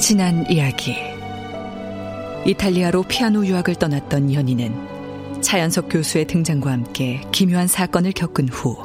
지난 0.00 0.50
이야기. 0.50 0.96
이탈리아로 2.46 3.02
피아노 3.02 3.44
유학을 3.44 3.74
떠났던 3.74 4.32
연희는 4.32 5.42
차연석 5.42 5.88
교수의 5.90 6.26
등장과 6.26 6.72
함께 6.72 7.20
기묘한 7.32 7.66
사건을 7.66 8.12
겪은 8.12 8.48
후 8.48 8.78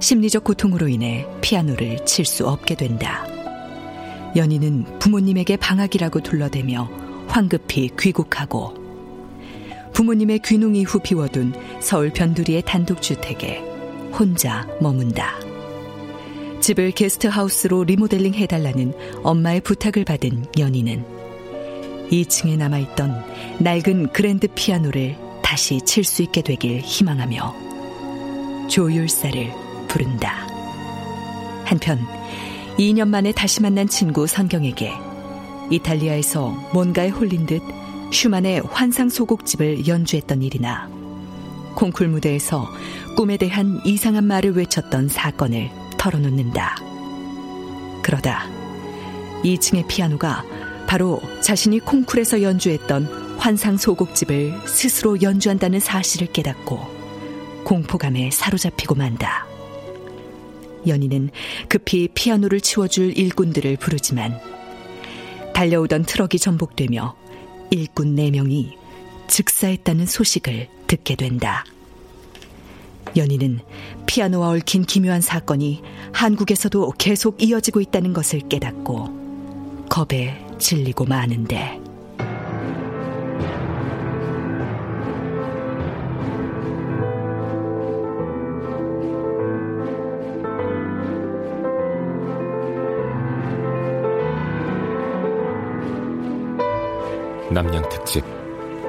심리적 0.00 0.42
고통으로 0.42 0.88
인해 0.88 1.26
피아노를 1.42 2.04
칠 2.06 2.24
수 2.24 2.46
없게 2.46 2.74
된다. 2.74 3.24
연희는 4.34 4.98
부모님에게 4.98 5.56
방학이라고 5.58 6.20
둘러대며 6.20 6.90
황급히 7.28 7.90
귀국하고 7.96 8.74
부모님의 9.92 10.40
귀농 10.44 10.74
이후 10.74 10.98
비워둔 10.98 11.54
서울 11.80 12.10
변두리의 12.10 12.62
단독주택에 12.66 13.58
혼자 14.12 14.66
머문다. 14.80 15.45
집을 16.66 16.90
게스트하우스로 16.90 17.84
리모델링 17.84 18.34
해달라는 18.34 18.92
엄마의 19.22 19.60
부탁을 19.60 20.04
받은 20.04 20.46
연희는 20.58 21.04
2층에 22.10 22.56
남아있던 22.56 23.24
낡은 23.60 24.08
그랜드 24.12 24.48
피아노를 24.48 25.16
다시 25.44 25.80
칠 25.82 26.02
수 26.02 26.24
있게 26.24 26.42
되길 26.42 26.80
희망하며 26.80 28.66
조율사를 28.68 29.48
부른다. 29.86 30.44
한편 31.64 32.04
2년 32.80 33.10
만에 33.10 33.30
다시 33.30 33.62
만난 33.62 33.86
친구 33.86 34.26
선경에게 34.26 34.92
이탈리아에서 35.70 36.48
뭔가에 36.74 37.10
홀린 37.10 37.46
듯 37.46 37.62
슈만의 38.10 38.62
환상 38.72 39.08
소곡집을 39.08 39.86
연주했던 39.86 40.42
일이나 40.42 40.90
콩쿨 41.76 42.08
무대에서 42.08 42.68
꿈에 43.16 43.36
대한 43.36 43.80
이상한 43.84 44.24
말을 44.24 44.56
외쳤던 44.56 45.06
사건을 45.10 45.85
털어놓는다. 46.06 46.76
그러다 48.02 48.48
2층의 49.42 49.88
피아노가 49.88 50.44
바로 50.86 51.20
자신이 51.40 51.80
콩쿨에서 51.80 52.42
연주했던 52.42 53.38
환상 53.38 53.76
소곡집을 53.76 54.54
스스로 54.66 55.20
연주한다는 55.20 55.80
사실을 55.80 56.28
깨닫고 56.32 56.78
공포감에 57.64 58.30
사로잡히고 58.30 58.94
만다. 58.94 59.46
연희는 60.86 61.30
급히 61.68 62.08
피아노를 62.14 62.60
치워줄 62.60 63.18
일꾼들을 63.18 63.76
부르지만 63.76 64.38
달려오던 65.54 66.04
트럭이 66.04 66.38
전복되며 66.38 67.16
일꾼 67.70 68.14
4명이 68.14 68.76
즉사했다는 69.26 70.06
소식을 70.06 70.68
듣게 70.86 71.16
된다. 71.16 71.64
연희는 73.14 73.60
피아노와 74.06 74.48
얽힌 74.48 74.82
기묘한 74.82 75.20
사건이 75.20 75.82
한국에서도 76.12 76.92
계속 76.98 77.42
이어지고 77.42 77.80
있다는 77.80 78.12
것을 78.12 78.40
깨닫고 78.48 79.86
겁에 79.88 80.44
질리고 80.58 81.04
마는데. 81.04 81.80
남양 97.56 97.88
특집 97.88 98.22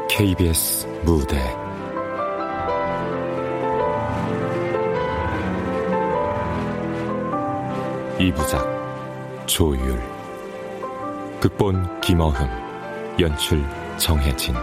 KBS 0.09 0.88
무대 1.05 1.66
이부작 8.19 9.45
조율. 9.45 10.01
극본 11.39 12.01
김어흠 12.01 12.50
연출 13.19 13.63
정혜진. 13.97 14.55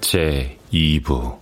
제 0.00 0.56
2부. 0.72 1.40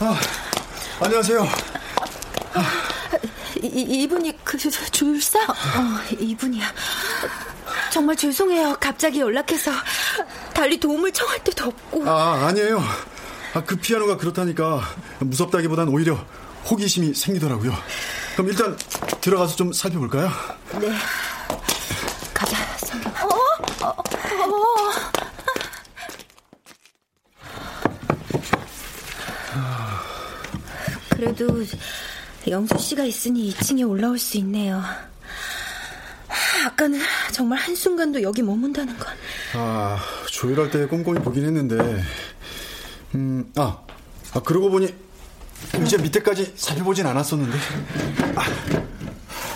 아, 0.00 0.16
안녕하세요. 1.00 1.77
이, 3.78 4.02
이분이 4.02 4.44
그 4.44 4.58
조율사? 4.58 5.38
어, 5.38 5.54
이분이야. 6.18 6.66
정말 7.92 8.16
죄송해요. 8.16 8.76
갑자기 8.80 9.20
연락해서 9.20 9.70
달리 10.52 10.78
도움을 10.78 11.12
청할 11.12 11.42
데도 11.44 11.66
없고. 11.66 12.08
아, 12.08 12.46
아니에요. 12.46 12.82
아, 13.54 13.62
그 13.62 13.76
피아노가 13.76 14.16
그렇다니까 14.16 14.82
무섭다기보단 15.20 15.88
오히려 15.88 16.14
호기심이 16.68 17.14
생기더라고요. 17.14 17.72
그럼 18.34 18.48
일단 18.48 18.76
들어가서 19.20 19.56
좀 19.56 19.72
살펴볼까요? 19.72 20.30
네. 20.80 20.92
가자, 22.34 22.56
성경. 22.78 23.12
어? 23.12 23.86
어, 23.86 23.88
어. 23.88 24.04
그래도 31.10 31.64
영수 32.46 32.78
씨가 32.78 33.04
있으니 33.04 33.52
2층에 33.52 33.88
올라올 33.88 34.18
수 34.18 34.36
있네요. 34.38 34.82
아까는 36.66 37.00
정말 37.32 37.58
한순간도 37.58 38.22
여기 38.22 38.42
머문다는 38.42 38.96
건. 38.98 39.08
아, 39.54 39.98
조율할 40.30 40.70
때 40.70 40.86
꼼꼼히 40.86 41.20
보긴 41.20 41.44
했는데, 41.44 42.04
음, 43.14 43.50
아, 43.56 43.78
아 44.34 44.40
그러고 44.40 44.70
보니 44.70 44.94
이제 45.82 45.96
밑에까지 45.98 46.54
살펴보진 46.56 47.06
않았었는데. 47.06 47.58
아, 48.36 48.44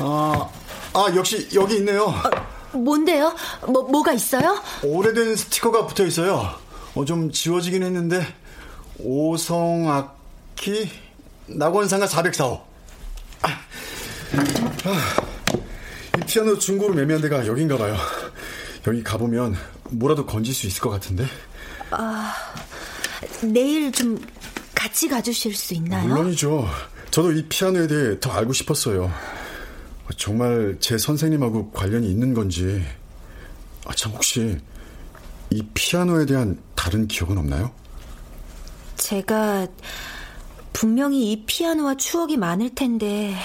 아, 0.01 0.51
아 0.95 1.07
역시 1.15 1.49
여기 1.55 1.77
있네요. 1.77 2.09
아, 2.09 2.77
뭔데요? 2.77 3.35
뭐, 3.67 3.83
뭐가 3.85 4.13
있어요? 4.13 4.61
오래된 4.83 5.37
스티커가 5.37 5.87
붙어 5.87 6.05
있어요. 6.07 6.49
어, 6.95 7.05
좀 7.05 7.31
지워지긴 7.31 7.83
했는데, 7.83 8.27
오성악기 8.99 10.91
낙원상가 11.47 12.07
404호. 12.07 12.72
이 16.17 16.21
피아노 16.27 16.59
중고로 16.59 16.95
매매한 16.95 17.23
데가 17.23 17.47
여긴가 17.47 17.77
봐요. 17.77 17.97
여기 18.87 19.03
가보면 19.03 19.57
뭐라도 19.91 20.27
건질 20.27 20.55
수 20.55 20.67
있을 20.67 20.81
것 20.81 20.91
같은데. 20.91 21.27
아, 21.91 22.35
내일 23.43 23.93
좀 23.93 24.19
같이 24.75 25.09
가주실 25.09 25.55
수 25.55 25.75
있나요? 25.75 26.09
물론이죠. 26.09 26.69
저도 27.11 27.33
이 27.33 27.47
피아노에 27.49 27.87
대해 27.87 28.19
더 28.21 28.33
알고 28.33 28.53
싶었어요. 28.53 29.13
정말 30.17 30.77
제 30.81 30.99
선생님하고 30.99 31.71
관련이 31.71 32.11
있는 32.11 32.35
건지. 32.35 32.85
아, 33.85 33.95
참, 33.95 34.13
혹시 34.13 34.59
이 35.51 35.63
피아노에 35.75 36.27
대한 36.27 36.59
다른 36.75 37.07
기억은 37.07 37.37
없나요? 37.39 37.71
제가 38.97 39.67
분명히 40.73 41.33
이 41.33 41.45
피아노와 41.45 41.97
추억이 41.97 42.37
많을 42.37 42.75
텐데, 42.75 43.37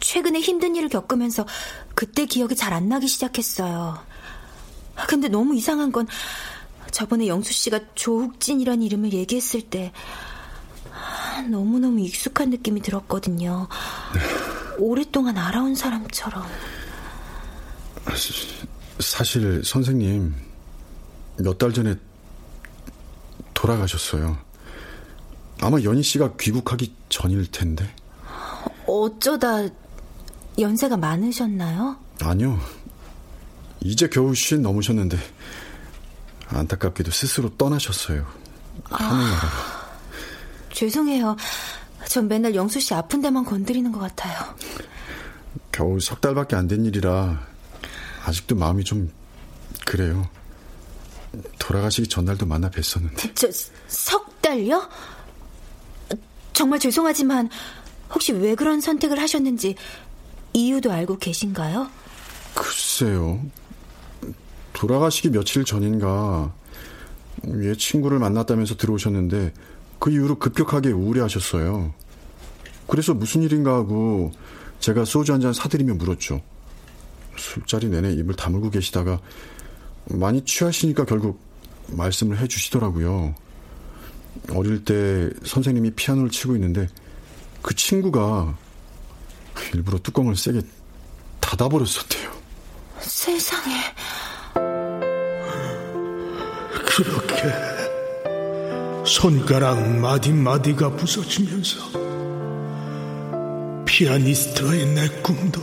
최근에 0.00 0.40
힘든 0.40 0.74
일을 0.76 0.88
겪으면서 0.88 1.46
그때 1.94 2.26
기억이 2.26 2.56
잘 2.56 2.72
안 2.72 2.88
나기 2.88 3.06
시작했어요. 3.08 3.98
근데 5.08 5.28
너무 5.28 5.54
이상한 5.54 5.92
건 5.92 6.06
저번에 6.90 7.26
영수 7.28 7.52
씨가 7.52 7.80
조욱진이란 7.94 8.82
이름을 8.82 9.12
얘기했을 9.12 9.62
때 9.62 9.92
너무너무 11.50 12.00
익숙한 12.00 12.50
느낌이 12.50 12.82
들었거든요. 12.82 13.68
오랫동안 14.78 15.38
알아온 15.38 15.74
사람처럼. 15.74 16.44
사실 18.98 19.64
선생님 19.64 20.34
몇 21.38 21.58
달 21.58 21.72
전에 21.72 21.96
돌아가셨어요. 23.54 24.36
아마 25.62 25.80
연희 25.82 26.02
씨가 26.02 26.36
귀국하기 26.38 26.94
전일 27.08 27.50
텐데. 27.50 27.88
어, 28.86 28.92
어쩌다 29.02 29.58
연세가 30.58 30.96
많으셨나요? 30.96 31.96
아니요. 32.20 32.58
이제 33.80 34.08
겨우 34.08 34.34
쉰 34.34 34.60
넘으셨는데 34.60 35.16
안타깝게도 36.48 37.10
스스로 37.10 37.48
떠나셨어요. 37.56 38.26
하늘나라로. 38.90 39.36
아, 39.36 39.98
죄송해요. 40.72 41.36
전 42.08 42.28
맨날 42.28 42.54
영수 42.54 42.80
씨 42.80 42.92
아픈 42.94 43.20
데만 43.20 43.44
건드리는 43.44 43.90
것 43.92 43.98
같아요. 44.00 44.54
겨우 45.70 45.98
석 46.00 46.20
달밖에 46.20 46.56
안 46.56 46.68
된 46.68 46.84
일이라 46.84 47.40
아직도 48.26 48.56
마음이 48.56 48.84
좀 48.84 49.10
그래요. 49.86 50.28
돌아가시기 51.58 52.08
전날도 52.08 52.46
만나 52.46 52.68
뵀었는데. 52.68 53.34
저, 53.34 53.48
석 53.88 54.42
달요? 54.42 54.86
정말 56.62 56.78
죄송하지만 56.78 57.50
혹시 58.14 58.32
왜 58.32 58.54
그런 58.54 58.80
선택을 58.80 59.18
하셨는지 59.18 59.74
이유도 60.52 60.92
알고 60.92 61.18
계신가요? 61.18 61.88
글쎄요. 62.54 63.40
돌아가시기 64.72 65.30
며칠 65.30 65.64
전인가 65.64 66.52
위에 67.42 67.74
친구를 67.74 68.20
만났다면서 68.20 68.76
들어오셨는데 68.76 69.52
그 69.98 70.12
이후로 70.12 70.38
급격하게 70.38 70.90
우울해하셨어요. 70.92 71.92
그래서 72.86 73.12
무슨 73.12 73.42
일인가 73.42 73.74
하고 73.74 74.30
제가 74.78 75.04
소주 75.04 75.32
한 75.32 75.40
잔 75.40 75.52
사드리며 75.52 75.94
물었죠. 75.94 76.40
술자리 77.36 77.88
내내 77.88 78.12
입을 78.12 78.36
다물고 78.36 78.70
계시다가 78.70 79.18
많이 80.04 80.44
취하시니까 80.44 81.06
결국 81.06 81.40
말씀을 81.88 82.38
해주시더라고요. 82.38 83.34
어릴 84.50 84.84
때 84.84 85.30
선생님이 85.44 85.92
피아노를 85.92 86.30
치고 86.30 86.54
있는데 86.56 86.88
그 87.62 87.74
친구가 87.74 88.56
일부러 89.74 89.98
뚜껑을 89.98 90.36
세게 90.36 90.60
닫아버렸었대요. 91.40 92.30
세상에. 93.00 93.94
그렇게 96.94 97.42
손가락 99.06 99.88
마디마디가 99.88 100.90
부서지면서 100.96 102.02
피아니스트의 103.86 104.86
내 104.94 105.08
꿈도 105.22 105.60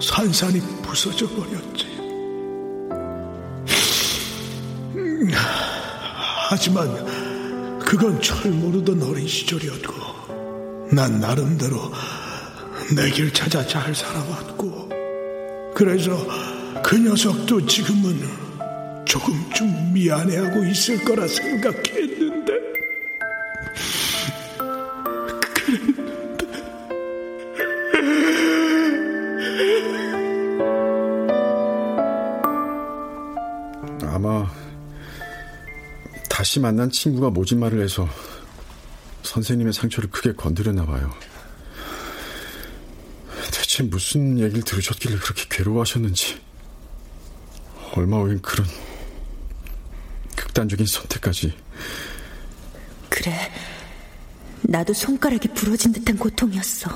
산산이 0.00 0.60
부서져 0.82 1.28
버렸지. 1.28 1.90
하지만 6.48 6.88
그건 7.90 8.22
철 8.22 8.52
모르던 8.52 9.02
어린 9.02 9.26
시절이었고 9.26 10.90
난 10.92 11.18
나름대로 11.18 11.90
내 12.94 13.10
길 13.10 13.32
찾아 13.32 13.66
잘 13.66 13.92
살아왔고 13.92 14.88
그래서 15.74 16.16
그 16.84 16.96
녀석도 16.96 17.66
지금은 17.66 18.20
조금쯤 19.04 19.92
미안해하고 19.92 20.66
있을 20.66 21.02
거라 21.02 21.26
생각했 21.26 22.19
다시 36.50 36.58
만난 36.58 36.90
친구가 36.90 37.30
모진 37.30 37.60
말을 37.60 37.80
해서 37.80 38.08
선생님의 39.22 39.72
상처를 39.72 40.10
크게 40.10 40.32
건드렸나 40.32 40.84
봐요. 40.84 41.14
대체 43.52 43.84
무슨 43.84 44.36
얘기를 44.36 44.64
들으셨길래 44.64 45.16
그렇게 45.18 45.44
괴로워하셨는지. 45.48 46.40
얼마 47.94 48.16
후엔 48.16 48.42
그런 48.42 48.66
극단적인 50.34 50.86
선택까지. 50.86 51.56
그래 53.08 53.52
나도 54.62 54.92
손가락이 54.92 55.46
부러진 55.54 55.92
듯한 55.92 56.18
고통이었어. 56.18 56.90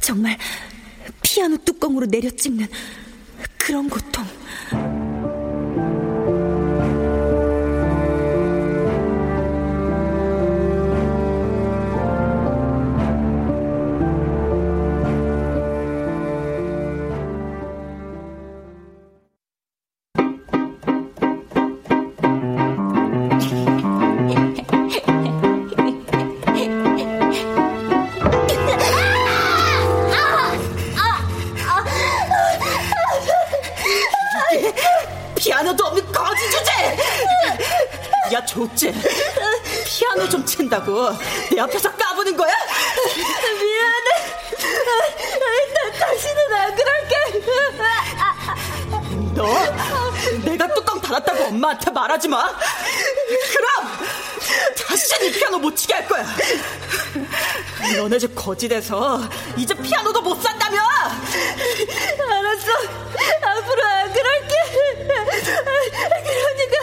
정말 0.00 0.38
피아노 1.22 1.58
뚜껑으로 1.58 2.06
내려 2.06 2.30
찍는 2.30 2.66
그런 3.58 3.90
고통 3.90 4.26
친다고 40.46 41.10
내 41.50 41.60
앞에서 41.60 41.90
까부는 41.92 42.36
거야? 42.36 42.52
미안해. 43.60 44.10
나 45.74 46.06
다시는 46.06 46.52
안 46.52 46.74
그럴게. 46.74 47.16
너 49.34 49.46
내가 50.44 50.66
뚜껑 50.74 51.00
닫았다고 51.00 51.44
엄마한테 51.44 51.90
말하지 51.90 52.28
마. 52.28 52.56
그럼 53.52 53.98
다시는 54.88 55.26
이 55.26 55.32
피아노 55.32 55.58
못 55.58 55.74
치게 55.76 55.94
할 55.94 56.08
거야. 56.08 56.24
너네 57.96 58.18
집 58.18 58.34
거지 58.34 58.68
돼서 58.68 59.20
이제 59.56 59.74
피아노도 59.74 60.22
못산다며. 60.22 60.80
알았어. 62.28 62.72
앞으로 63.42 63.84
안 63.84 64.12
그럴게. 64.12 64.56
그러니까 66.16 66.76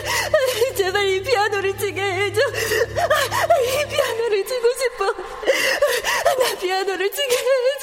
제발 0.78 1.08
이 1.08 1.24
피아노를 1.24 1.78
치게 1.78 2.02
해줘. 2.02 2.33
이 2.52 3.90
피아노를 3.90 4.46
치고 4.46 4.68
싶어. 4.74 5.06
나 6.40 6.56
피아노를 6.60 7.12
치게 7.12 7.36
해줘. 7.36 7.83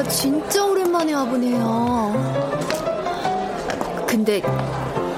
낙원상가 0.00 0.08
진짜 0.08 0.64
오랜만에 0.64 1.12
와보네요. 1.12 2.12
근데 4.06 4.40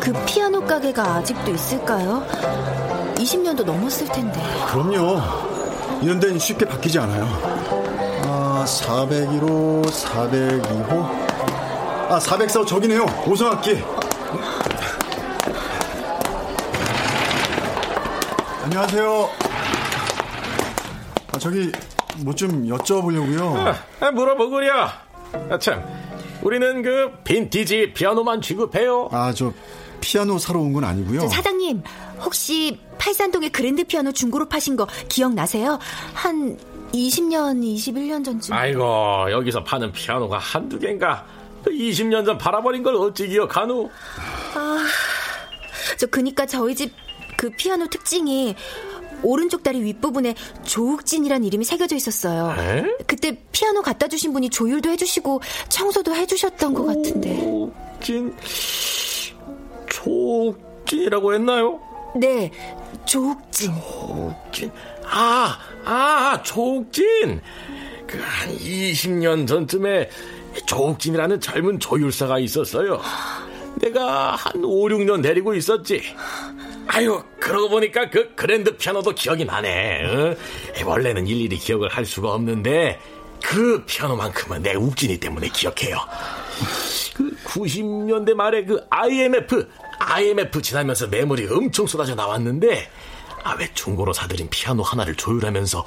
그 0.01 0.13
피아노 0.27 0.65
가게가 0.65 1.17
아직도 1.17 1.53
있을까요? 1.53 2.27
20년도 3.15 3.65
넘었을 3.65 4.09
텐데. 4.09 4.41
그럼요. 4.67 5.21
이런 6.03 6.19
데는 6.19 6.39
쉽게 6.39 6.67
바뀌지 6.67 6.99
않아요. 6.99 7.25
아, 8.25 8.65
401호, 8.67 9.85
402호. 9.87 10.91
아, 12.09 12.19
404호 12.19 12.67
저기네요. 12.67 13.07
오성학기. 13.27 13.83
안녕하세요. 18.65 19.29
아, 21.33 21.39
저기 21.39 21.73
뭐 22.19 22.35
좀 22.35 22.67
여쭤보려고요. 22.69 23.75
아, 24.01 24.11
물어보구려. 24.11 24.89
아, 25.51 25.59
참, 25.59 25.83
우리는 26.43 26.83
그 26.83 27.11
빈티지 27.25 27.93
피아노만 27.95 28.41
취급해요. 28.43 29.09
아, 29.13 29.33
저 29.35 29.53
피아노 30.01 30.39
사러 30.39 30.61
온 30.61 30.73
건 30.73 30.85
아니고요. 30.85 31.29
사장님, 31.29 31.83
혹시 32.21 32.79
팔산동에 32.99 33.49
그랜드 33.49 33.85
피아노 33.85 34.13
중고로 34.13 34.49
파신 34.49 34.77
거 34.77 34.87
기억나세요? 35.09 35.79
한 36.15 36.59
20년, 36.93 37.63
21년 37.63 38.25
전쯤. 38.25 38.53
아이고, 38.55 39.31
여기서 39.31 39.65
파는 39.65 39.93
피아노가 39.93 40.39
한두 40.39 40.79
개인가? 40.79 41.25
20년 41.67 42.27
전 42.27 42.37
팔아버린 42.39 42.83
걸 42.83 42.97
어찌 42.97 43.29
기억하누? 43.29 43.89
아, 44.55 44.87
저 45.99 46.07
그니까 46.07 46.45
저희 46.47 46.75
집 46.75 46.93
그 47.35 47.51
피아노 47.51 47.89
특징이 47.89 48.55
오른쪽 49.23 49.63
다리 49.63 49.83
윗부분에 49.83 50.35
조욱진이란 50.65 51.45
이름이 51.45 51.65
새겨져 51.65 51.97
있었어요. 51.97 52.55
에? 52.59 52.85
그때 53.07 53.39
피아노 53.53 53.83
갖다 53.83 54.09
주신 54.09 54.33
분이 54.33 54.51
조율도 54.51 54.91
해주시고 54.91 55.41
청소도 55.69 56.15
해주셨던 56.15 56.75
것 56.75 56.85
같은데. 56.87 57.37
조욱진, 57.41 58.35
조욱진이라고 59.89 61.35
했나요? 61.35 61.81
네, 62.17 62.51
조욱진. 63.05 63.71
조욱진. 63.73 64.71
아, 65.05 65.59
아, 65.85 66.43
조욱진. 66.43 67.41
그 68.07 68.19
한 68.19 68.55
20년 68.59 69.47
전쯤에 69.49 70.11
조욱진이라는 70.67 71.41
젊은 71.41 71.79
조율사가 71.79 72.39
있었어요. 72.41 73.01
내가 73.77 74.33
한 74.35 74.63
5, 74.63 74.89
6년 74.89 75.23
데리고 75.23 75.55
있었지. 75.55 76.03
아유, 76.89 77.23
그러고 77.41 77.69
보니까 77.71 78.11
그 78.11 78.35
그랜드 78.35 78.77
피아노도 78.77 79.15
기억이 79.15 79.45
나네. 79.45 80.05
어? 80.05 80.37
원래는 80.85 81.27
일일이 81.27 81.57
기억을 81.59 81.89
할 81.89 82.05
수가 82.05 82.33
없는데 82.33 82.99
그 83.43 83.83
피아노만큼은 83.87 84.63
내 84.63 84.75
욱진이 84.75 85.19
때문에 85.19 85.49
기억해요. 85.49 85.99
그 87.15 87.35
90년대 87.45 88.35
말에 88.35 88.65
그 88.65 88.85
IMF, 88.91 89.69
IMF 89.99 90.63
지나면서 90.63 91.07
매물이 91.09 91.49
엄청 91.51 91.87
쏟아져 91.87 92.15
나왔는데 92.15 92.89
아 93.45 93.57
왜 93.59 93.69
중고로 93.75 94.13
사들인 94.13 94.49
피아노 94.51 94.83
하나를 94.83 95.17
조율하면서 95.17 95.85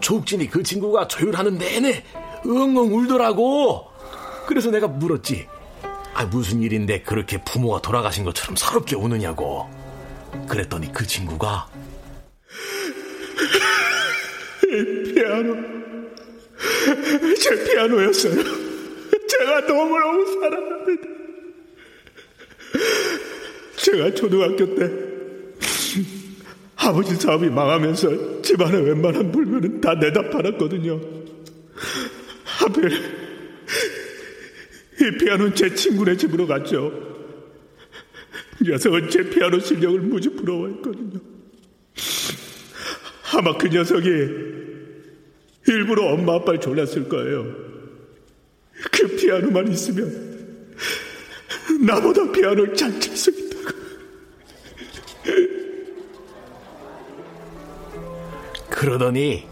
조욱진이 0.00 0.48
그 0.48 0.62
친구가 0.62 1.06
조율하는 1.08 1.58
내내 1.58 2.02
엉엉 2.44 2.92
울더라고. 2.94 3.86
그래서 4.46 4.70
내가 4.70 4.88
물었지. 4.88 5.46
아 6.14 6.24
무슨 6.24 6.62
일인데 6.62 7.02
그렇게 7.02 7.38
부모가 7.44 7.80
돌아가신 7.80 8.24
것처럼 8.24 8.56
서럽게 8.56 8.96
우느냐고. 8.96 9.68
그랬더니 10.46 10.92
그 10.92 11.06
친구가 11.06 11.68
피아노. 15.14 15.56
제 17.40 17.64
피아노였어요. 17.64 18.34
제가 19.28 19.60
너무너무 19.62 20.40
사랑합니다. 20.40 21.02
제가 23.76 24.14
초등학교 24.14 24.74
때 24.74 24.90
아버지 26.76 27.14
사업이 27.16 27.48
망하면서 27.48 28.42
집안의 28.42 28.82
웬만한 28.86 29.30
물건은 29.30 29.80
다 29.80 29.94
내다 29.94 30.30
팔았거든요. 30.30 31.00
하필 32.44 32.90
이 35.00 35.18
피아노는 35.18 35.54
제 35.54 35.74
친구네 35.74 36.16
집으로 36.16 36.46
갔죠. 36.46 37.17
녀석은 38.62 39.10
제 39.10 39.28
피아노 39.30 39.58
실력을 39.60 40.00
무지 40.00 40.28
부러워했거든요. 40.30 41.20
아마 43.34 43.56
그 43.56 43.68
녀석이 43.68 44.08
일부러 45.68 46.06
엄마 46.14 46.36
아빠를 46.36 46.60
졸랐을 46.60 47.08
거예요. 47.08 47.46
그 48.92 49.06
피아노만 49.16 49.68
있으면 49.72 50.28
나보다 51.84 52.30
피아노를 52.32 52.74
잘 52.74 52.98
칠 53.00 53.16
수 53.16 53.30
있다고. 53.30 53.48
그러더니 58.70 59.44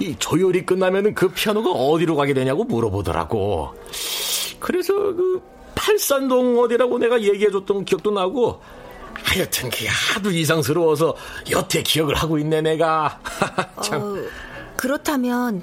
이 0.00 0.16
조율이 0.18 0.64
끝나면은 0.64 1.14
그 1.14 1.28
피아노가 1.28 1.70
어디로 1.70 2.16
가게 2.16 2.32
되냐고 2.32 2.64
물어보더라고. 2.64 3.74
그래서 4.60 4.94
그 4.94 5.40
팔산동 5.74 6.58
어디라고 6.60 6.98
내가 6.98 7.20
얘기해줬던 7.20 7.84
기억도 7.84 8.10
나고 8.10 8.60
하여튼 9.22 9.70
그게 9.70 9.88
하도 9.88 10.30
이상스러워서 10.30 11.14
여태 11.50 11.82
기억을 11.82 12.14
하고 12.14 12.38
있네 12.38 12.60
내가. 12.62 13.20
참. 13.82 14.00
어, 14.00 14.16
그렇다면 14.76 15.62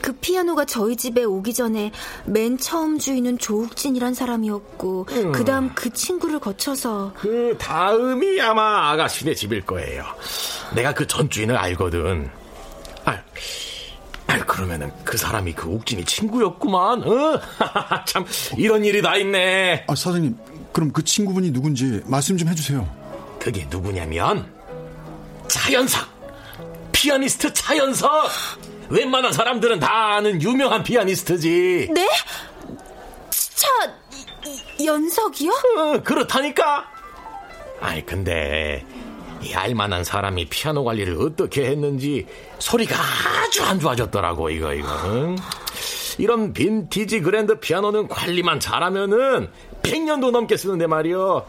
그 0.00 0.12
피아노가 0.14 0.64
저희 0.64 0.96
집에 0.96 1.24
오기 1.24 1.52
전에 1.52 1.92
맨 2.24 2.56
처음 2.56 2.98
주인은 2.98 3.38
조욱진이란 3.38 4.14
사람이었고 4.14 5.06
음. 5.10 5.32
그다음 5.32 5.72
그 5.74 5.92
친구를 5.92 6.38
거쳐서 6.38 7.12
그 7.18 7.54
다음이 7.58 8.40
아마 8.40 8.90
아가씨네 8.92 9.34
집일 9.34 9.60
거예요. 9.66 10.04
내가 10.74 10.94
그 10.94 11.06
전 11.06 11.28
주인을 11.28 11.56
알거든. 11.56 12.30
아, 13.04 13.18
아 14.34 14.44
그러면은 14.44 14.90
그 15.04 15.16
사람이 15.16 15.52
그 15.52 15.68
옥진이 15.68 16.04
친구였구만. 16.04 17.02
어? 17.02 17.40
참 18.06 18.24
이런 18.56 18.84
일이 18.84 19.00
다 19.00 19.16
있네. 19.16 19.84
아, 19.86 19.94
사장님, 19.94 20.36
그럼 20.72 20.92
그 20.92 21.04
친구분이 21.04 21.52
누군지 21.52 22.00
말씀 22.06 22.36
좀 22.36 22.48
해주세요. 22.48 22.88
그게 23.38 23.66
누구냐면 23.70 24.52
차연석, 25.48 26.08
피아니스트 26.92 27.52
차연석. 27.52 28.10
웬만한 28.88 29.32
사람들은 29.32 29.80
다 29.80 30.16
아는 30.16 30.42
유명한 30.42 30.82
피아니스트지. 30.82 31.90
네? 31.94 32.08
차 33.30 33.68
연석이요? 34.84 35.50
어, 35.50 36.02
그렇다니까. 36.02 36.86
아이 37.80 38.04
근데 38.04 38.84
이 39.44 39.54
알만한 39.54 40.04
사람이 40.04 40.46
피아노 40.46 40.84
관리를 40.84 41.16
어떻게 41.20 41.66
했는지 41.66 42.26
소리가 42.58 42.96
아주 42.96 43.62
안 43.62 43.78
좋아졌더라고 43.78 44.50
이거 44.50 44.72
이거. 44.72 44.88
응? 45.04 45.36
이런 46.18 46.52
빈티지 46.52 47.20
그랜드 47.20 47.58
피아노는 47.58 48.08
관리만 48.08 48.60
잘하면은 48.60 49.50
100년도 49.82 50.30
넘게 50.30 50.56
쓰는데 50.56 50.86
말이요. 50.86 51.46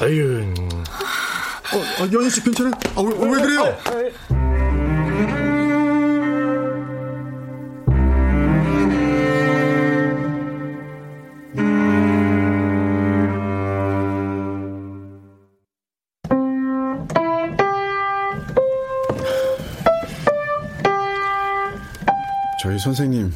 아유. 0.00 0.52
어, 0.58 2.02
아, 2.02 2.08
연희 2.12 2.30
씨 2.30 2.42
괜찮아요? 2.42 2.72
아, 2.96 3.00
왜, 3.02 3.30
왜 3.30 3.42
그래요? 3.42 3.76
저희 22.78 22.84
선생님 22.84 23.32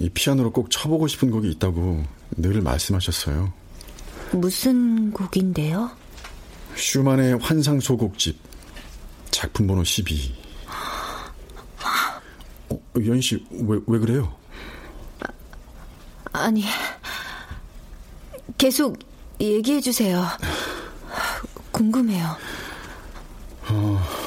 이 0.00 0.08
피아노로 0.08 0.50
꼭 0.50 0.72
쳐보고 0.72 1.06
싶은 1.06 1.30
곡이 1.30 1.48
있다고 1.52 2.02
늘 2.36 2.60
말씀하셨어요. 2.60 3.52
무슨 4.32 5.12
곡인데요? 5.12 5.88
슈만의 6.74 7.38
환상 7.38 7.78
소곡집 7.78 8.36
작품 9.30 9.68
번호 9.68 9.84
12. 9.84 10.34
어, 12.70 12.80
연희 12.96 13.20
씨, 13.22 13.46
왜, 13.52 13.78
왜 13.86 13.98
그래요? 14.00 14.34
아니 16.32 16.64
계속 18.58 18.98
얘기해 19.40 19.80
주세요. 19.80 20.26
궁금해요. 21.70 22.36
어, 23.68 24.21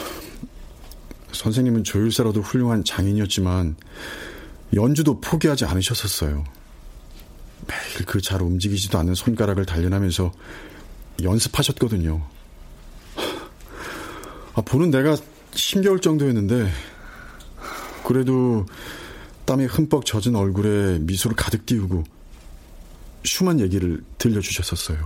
선생님은 1.45 1.83
조율사로도 1.83 2.41
훌륭한 2.41 2.83
장인이었지만 2.83 3.75
연주도 4.73 5.21
포기하지 5.21 5.65
않으셨었어요. 5.65 6.43
매일 7.67 8.05
그 8.07 8.19
잘 8.19 8.41
움직이지도 8.41 8.97
않는 8.97 9.13
손가락을 9.13 9.63
단련하면서 9.67 10.31
연습하셨거든요. 11.21 12.27
아, 14.55 14.61
보는 14.61 14.89
내가 14.89 15.15
힘겨울 15.53 16.01
정도였는데 16.01 16.67
그래도 18.03 18.65
땀이 19.45 19.65
흠뻑 19.65 20.03
젖은 20.03 20.35
얼굴에 20.35 20.97
미소를 21.01 21.35
가득 21.35 21.67
띄우고 21.67 22.05
슈만 23.23 23.59
얘기를 23.59 24.03
들려주셨었어요. 24.17 25.05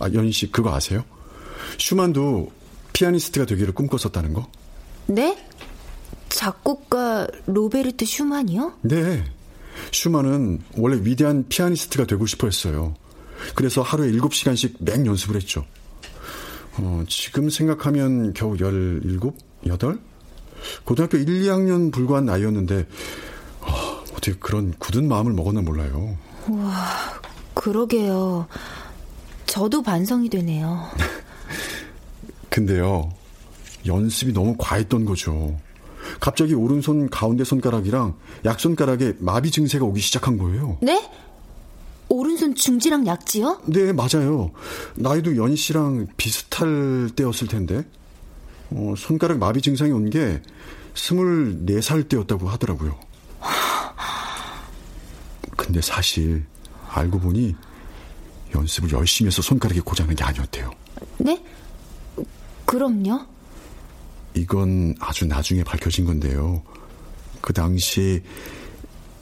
아, 0.00 0.10
연희 0.12 0.32
씨 0.32 0.52
그거 0.52 0.74
아세요? 0.74 1.02
슈만도 1.78 2.52
피아니스트가 2.92 3.46
되기를 3.46 3.72
꿈꿨었다는 3.72 4.34
거? 4.34 4.50
네? 5.08 5.36
작곡가 6.28 7.26
로베르트 7.46 8.04
슈만이요? 8.04 8.74
네. 8.82 9.24
슈만은 9.90 10.60
원래 10.76 11.00
위대한 11.02 11.46
피아니스트가 11.48 12.06
되고 12.06 12.26
싶어 12.26 12.46
했어요. 12.46 12.94
그래서 13.54 13.82
하루에 13.82 14.12
7시간씩 14.12 14.76
맹 14.80 15.06
연습을 15.06 15.36
했죠. 15.36 15.64
어, 16.76 17.04
지금 17.08 17.48
생각하면 17.48 18.34
겨우 18.34 18.56
17, 18.56 19.18
8? 19.78 19.98
고등학교 20.84 21.16
1, 21.16 21.24
2학년 21.24 21.90
불과한 21.92 22.26
나이였는데 22.26 22.86
어, 23.60 23.70
어떻게 24.12 24.34
그런 24.34 24.74
굳은 24.78 25.08
마음을 25.08 25.32
먹었나 25.32 25.62
몰라요. 25.62 26.16
와, 26.48 27.20
그러게요. 27.54 28.46
저도 29.46 29.82
반성이 29.82 30.28
되네요. 30.28 30.84
근데요, 32.50 33.12
연습이 33.88 34.32
너무 34.32 34.54
과했던 34.58 35.04
거죠. 35.04 35.56
갑자기 36.20 36.54
오른손 36.54 37.10
가운데 37.10 37.42
손가락이랑 37.44 38.14
약손가락에 38.44 39.14
마비 39.18 39.50
증세가 39.50 39.84
오기 39.84 40.00
시작한 40.00 40.38
거예요. 40.38 40.78
네? 40.80 41.10
오른손 42.08 42.54
중지랑 42.54 43.06
약지요? 43.06 43.60
네, 43.66 43.92
맞아요. 43.92 44.52
나이도 44.94 45.36
연희 45.36 45.56
씨랑 45.56 46.06
비슷할 46.16 47.10
때였을 47.16 47.48
텐데. 47.48 47.84
어, 48.70 48.94
손가락 48.96 49.38
마비 49.38 49.60
증상이 49.60 49.90
온 49.92 50.08
게 50.10 50.40
24살 50.94 52.08
때였다고 52.08 52.48
하더라고요. 52.48 52.98
근데 55.56 55.80
사실 55.80 56.44
알고 56.90 57.20
보니 57.20 57.54
연습을 58.54 58.92
열심히 58.92 59.28
해서 59.28 59.42
손가락이 59.42 59.80
고장난 59.80 60.16
게 60.16 60.24
아니었대요. 60.24 60.70
네? 61.18 61.42
그럼요? 62.64 63.26
이건 64.38 64.94
아주 65.00 65.26
나중에 65.26 65.64
밝혀진 65.64 66.04
건데요. 66.04 66.62
그 67.40 67.52
당시 67.52 68.22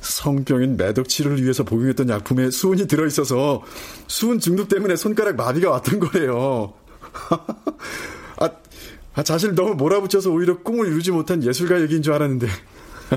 성병인 0.01 0.77
매독 0.77 1.09
치료를 1.09 1.43
위해서 1.43 1.65
복용했던 1.65 2.09
약품에 2.09 2.51
수은이 2.51 2.87
들어있어서 2.87 3.63
수은 4.07 4.39
중독 4.39 4.69
때문에 4.69 4.97
손가락 4.97 5.37
마비가 5.37 5.71
왔던 5.71 6.01
거예요. 6.01 6.75
아, 8.39 8.51
아, 9.15 9.25
사실 9.25 9.55
너무 9.55 9.75
몰아붙여서 9.75 10.31
오히려 10.31 10.59
꿈을 10.59 10.87
이루지 10.89 11.11
못한 11.11 11.43
예술가 11.43 11.81
얘기인 11.81 12.03
줄 12.03 12.13
알았는데 12.13 12.47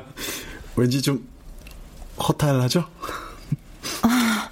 왠지 0.75 1.01
좀 1.01 1.27
허탈하죠? 2.17 2.85
아, 4.01 4.49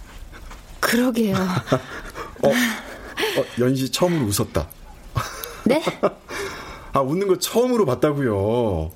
그러게요. 0.80 1.36
어, 1.36 2.48
어, 2.48 3.44
연시 3.60 3.90
처음으로 3.90 4.26
웃었다. 4.26 4.68
네? 5.64 5.82
아, 6.98 7.00
웃는 7.00 7.28
거 7.28 7.38
처음으로 7.38 7.86
봤다고요. 7.86 8.90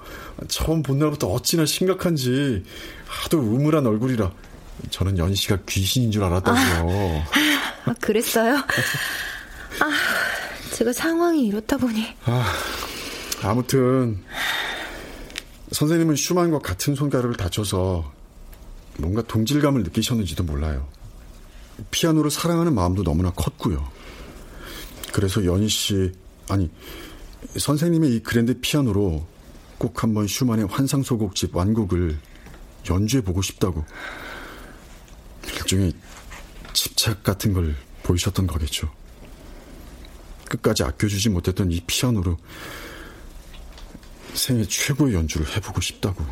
처음 0.49 0.83
본 0.83 0.99
날부터 0.99 1.29
어찌나 1.29 1.65
심각한지 1.65 2.65
하도 3.07 3.39
우물한 3.39 3.87
얼굴이라 3.87 4.33
저는 4.91 5.19
연씨가 5.19 5.59
귀신인 5.69 6.11
줄 6.11 6.25
알았다고요. 6.25 7.23
아, 7.85 7.91
아, 7.91 7.95
그랬어요? 8.01 8.57
아, 8.57 9.91
제가 10.73 10.93
상황이 10.93 11.47
이렇다 11.47 11.77
보니. 11.77 12.05
아, 12.25 12.53
아무튼 13.45 14.19
선생님은 15.71 16.17
슈만과 16.17 16.59
같은 16.59 16.97
손가락을 16.97 17.37
다쳐서 17.37 18.11
뭔가 18.99 19.23
동질감을 19.23 19.85
느끼셨는지도 19.85 20.43
몰라요. 20.43 20.89
피아노를 21.93 22.33
사랑하는 22.33 22.75
마음도 22.75 23.05
너무나 23.05 23.31
컸고요. 23.31 23.89
그래서 25.13 25.45
연희 25.45 25.69
씨, 25.69 26.13
아니, 26.49 26.69
선생님의 27.59 28.15
이 28.15 28.23
그랜드 28.23 28.59
피아노로 28.61 29.27
꼭 29.79 30.03
한번 30.03 30.27
슈만의 30.27 30.67
환상소곡집 30.67 31.55
완곡을 31.57 32.19
연주해 32.89 33.23
보고 33.23 33.43
싶다고 33.43 33.85
일종의 35.45 35.93
집착 36.73 37.23
같은 37.23 37.53
걸 37.53 37.77
보이셨던 38.03 38.47
거겠죠. 38.47 38.91
끝까지 40.49 40.85
아껴주지 40.85 41.31
못했던 41.31 41.71
이 41.71 41.81
피아노로 41.87 42.37
생애 44.35 44.64
최고의 44.64 45.14
연주를 45.14 45.47
해보고 45.57 45.81
싶다고. 45.81 46.25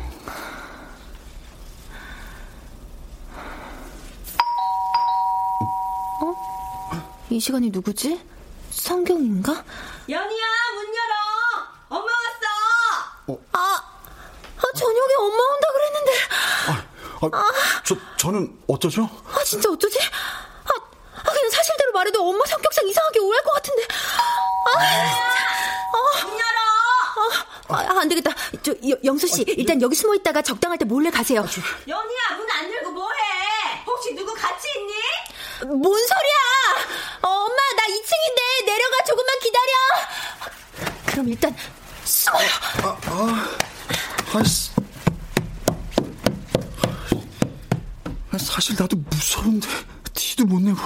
어? 6.21 6.35
이 7.29 7.39
시간이 7.39 7.69
누구지? 7.69 8.21
성경인가? 8.71 9.63
연희야, 10.09 10.45
문 10.75 10.85
열어! 10.95 11.15
엄마 11.89 12.05
왔어! 12.05 12.47
어? 13.27 13.39
아, 13.53 13.59
아, 13.59 14.61
저녁에 14.75 15.13
엄마 15.19 15.43
온다 15.43 15.67
그랬는데. 15.73 16.11
아, 17.21 17.27
아, 17.31 17.37
아, 17.39 17.81
저, 17.85 17.95
저는 18.17 18.57
어쩌죠? 18.67 19.09
아, 19.33 19.43
진짜 19.43 19.69
어쩌지? 19.69 19.99
아, 19.99 20.69
아, 21.15 21.23
그냥 21.31 21.49
사실대로 21.51 21.91
말해도 21.91 22.27
엄마 22.27 22.43
성격상 22.45 22.87
이상하게 22.87 23.19
오해할 23.19 23.43
것 23.43 23.51
같은데. 23.53 23.83
아, 23.83 24.79
진짜. 24.79 25.41
어. 25.93 26.27
문 26.27 26.39
열어! 26.39 27.91
아, 27.95 27.99
안 28.01 28.09
되겠다. 28.09 28.31
저, 28.63 28.71
여, 28.89 28.95
영수 29.03 29.27
씨, 29.27 29.43
일단 29.47 29.81
여기 29.81 29.95
숨어 29.95 30.15
있다가 30.15 30.41
적당할 30.41 30.77
때 30.77 30.85
몰래 30.85 31.09
가세요. 31.11 31.45
연희야, 31.87 32.37
문 32.37 32.51
안 32.51 32.71
열고 32.71 32.91
뭐해? 32.91 33.17
혹시 33.85 34.13
누구 34.15 34.33
같이 34.33 34.67
있니? 34.77 34.93
뭔 35.79 35.99
소리야! 36.07 36.89
어, 37.21 37.27
엄마, 37.29 37.55
나 37.75 37.83
2층인데 37.87 38.65
내려가 38.65 38.97
조금만 39.05 39.39
기다려. 39.39 39.71
그럼 41.05 41.29
일단 41.29 41.55
숨어요. 42.03 42.47
아, 42.83 42.97
아, 43.05 43.47
아이씨. 44.33 44.70
사실 48.61 48.75
나도 48.79 48.95
무서운데 49.09 49.67
티도 50.13 50.45
못 50.45 50.61
내고. 50.61 50.77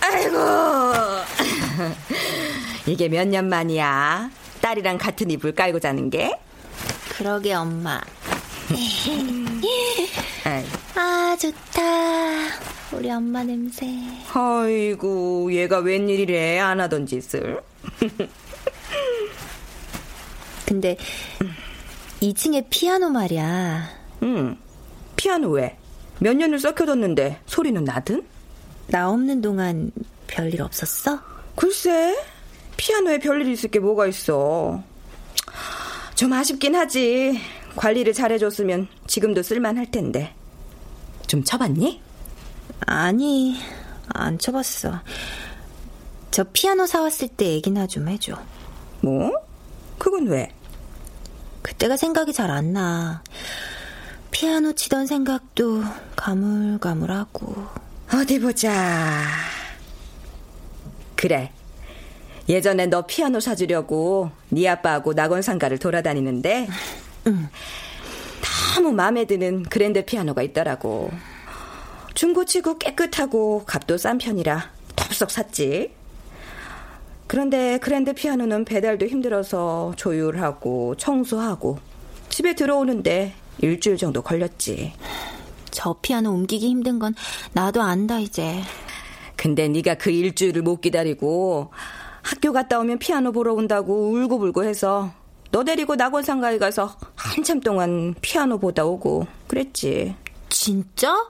아이고. 0.00 0.36
이게 2.86 3.08
몇 3.08 3.26
년 3.26 3.48
만이야? 3.48 4.30
딸이랑 4.60 4.98
같은 4.98 5.30
이불 5.30 5.52
깔고 5.54 5.80
자는 5.80 6.10
게? 6.10 6.38
그러게 7.16 7.54
엄마 7.54 8.00
아 10.96 11.36
좋다. 11.38 11.82
우리 12.92 13.10
엄마 13.10 13.42
냄새. 13.42 13.86
아이고 14.32 15.52
얘가 15.52 15.78
웬일이래? 15.78 16.58
안 16.60 16.80
하던 16.80 17.06
짓을. 17.06 17.60
근데 20.66 20.96
2층에 22.20 22.64
피아노 22.70 23.10
말이야. 23.10 23.88
응 24.22 24.56
피아노 25.16 25.50
왜? 25.50 25.76
몇 26.20 26.34
년을 26.36 26.58
썩혀뒀는데 26.58 27.40
소리는 27.46 27.82
나든? 27.84 28.24
나 28.86 29.10
없는 29.10 29.40
동안 29.40 29.90
별일 30.26 30.62
없었어? 30.62 31.18
글쎄 31.56 32.16
피아노에 32.76 33.18
별일 33.18 33.48
있을 33.48 33.70
게 33.70 33.78
뭐가 33.78 34.06
있어? 34.06 34.82
좀 36.14 36.32
아쉽긴 36.32 36.74
하지 36.76 37.40
관리를 37.76 38.12
잘해줬으면 38.12 38.88
지금도 39.06 39.42
쓸만할 39.42 39.90
텐데 39.90 40.34
좀 41.26 41.42
쳐봤니? 41.44 42.00
아니 42.86 43.56
안 44.08 44.38
쳐봤어 44.38 45.00
저 46.30 46.44
피아노 46.52 46.86
사왔을 46.86 47.28
때 47.28 47.46
얘기나 47.46 47.86
좀 47.86 48.08
해줘 48.08 48.36
뭐? 49.00 49.30
그건 49.98 50.26
왜? 50.26 50.50
그때가 51.62 51.96
생각이 51.96 52.32
잘 52.32 52.50
안 52.50 52.72
나. 52.72 53.22
피아노 54.30 54.72
치던 54.72 55.06
생각도 55.06 55.82
가물가물하고. 56.16 57.54
어디 58.12 58.38
보자. 58.40 59.22
그래. 61.16 61.52
예전에 62.48 62.86
너 62.86 63.06
피아노 63.06 63.40
사주려고 63.40 64.30
네 64.50 64.68
아빠하고 64.68 65.14
낙원상가를 65.14 65.78
돌아다니는데 65.78 66.68
응. 67.26 67.48
너무 68.74 68.92
마음에 68.92 69.24
드는 69.24 69.62
그랜드 69.64 70.04
피아노가 70.04 70.42
있더라고. 70.42 71.10
중고치고 72.14 72.78
깨끗하고 72.78 73.64
값도 73.66 73.98
싼 73.98 74.18
편이라 74.18 74.70
덥석 74.96 75.30
샀지. 75.30 75.92
그런데 77.26 77.78
그랜드 77.78 78.12
피아노는 78.12 78.64
배달도 78.64 79.06
힘들어서 79.06 79.94
조율하고 79.96 80.96
청소하고 80.96 81.78
집에 82.28 82.54
들어오는데 82.54 83.34
일주일 83.58 83.96
정도 83.96 84.22
걸렸지. 84.22 84.92
저 85.70 85.96
피아노 86.02 86.32
옮기기 86.32 86.68
힘든 86.68 86.98
건 86.98 87.14
나도 87.52 87.82
안다 87.82 88.18
이제. 88.18 88.60
근데 89.36 89.68
네가 89.68 89.94
그 89.94 90.10
일주일을 90.10 90.62
못 90.62 90.80
기다리고 90.80 91.70
학교 92.22 92.52
갔다 92.52 92.78
오면 92.78 92.98
피아노 92.98 93.32
보러 93.32 93.52
온다고 93.54 94.10
울고불고 94.10 94.64
해서 94.64 95.12
너 95.50 95.62
데리고 95.62 95.94
낙원상가에 95.94 96.58
가서 96.58 96.96
한참 97.14 97.60
동안 97.60 98.14
피아노 98.20 98.58
보다 98.58 98.84
오고 98.84 99.26
그랬지. 99.46 100.16
진짜? 100.48 101.28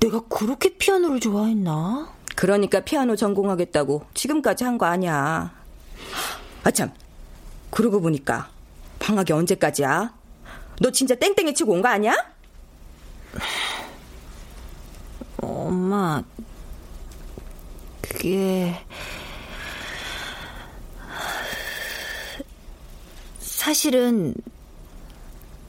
내가 0.00 0.20
그렇게 0.28 0.76
피아노를 0.76 1.20
좋아했나? 1.20 2.10
그러니까 2.34 2.80
피아노 2.80 3.14
전공하겠다고 3.16 4.06
지금까지 4.14 4.64
한 4.64 4.78
거 4.78 4.86
아니야. 4.86 5.52
아참, 6.64 6.90
그러고 7.70 8.00
보니까 8.00 8.48
방학이 8.98 9.32
언제까지야? 9.32 10.12
너 10.80 10.90
진짜 10.90 11.14
땡땡이 11.14 11.54
치고 11.54 11.72
온 11.72 11.82
거 11.82 11.88
아니야? 11.88 12.14
엄마, 15.38 16.22
그게... 18.00 18.74
사실은 23.62 24.34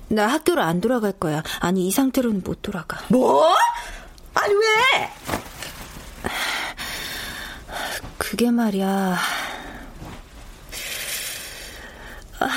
나 0.08 0.26
학교를 0.26 0.64
안 0.64 0.82
돌아갈 0.82 1.12
거야. 1.12 1.44
아니 1.60 1.88
이 1.88 1.92
상태로는 1.92 2.42
못 2.44 2.64
돌아가. 2.64 3.00
뭐? 3.10 3.56
아니 4.34 4.52
왜? 4.56 5.12
그게 8.18 8.50
말이야. 8.50 9.16
아, 12.40 12.50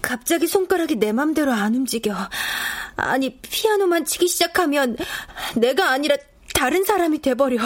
갑자기 0.00 0.46
손가락이 0.46 0.96
내 0.96 1.12
맘대로 1.12 1.52
안 1.52 1.74
움직여. 1.74 2.16
아니 2.96 3.38
피아노만 3.40 4.06
치기 4.06 4.26
시작하면 4.26 4.96
내가 5.54 5.90
아니라 5.90 6.16
다른 6.54 6.82
사람이 6.82 7.20
돼버려. 7.20 7.58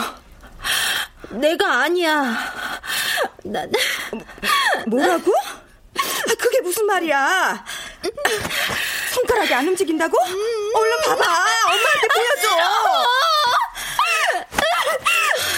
내가 1.31 1.83
아니야. 1.83 2.37
난 3.45 3.71
뭐라고? 4.87 5.33
그게 6.39 6.61
무슨 6.61 6.87
말이야? 6.87 7.65
손가락이 9.13 9.55
안 9.55 9.67
움직인다고? 9.69 10.17
얼른 10.23 11.01
봐봐. 11.07 11.23
엄마한테 11.25 12.09
보여줘. 12.09 12.49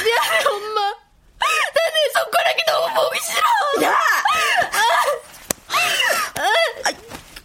미안해 0.05 0.45
엄마. 0.47 0.81
나 0.91 1.89
내 1.89 2.11
손가락이 2.15 2.63
너무 2.67 2.95
보기 2.95 3.19
싫어. 3.21 3.87
야! 3.89 3.99
아, 6.35 6.91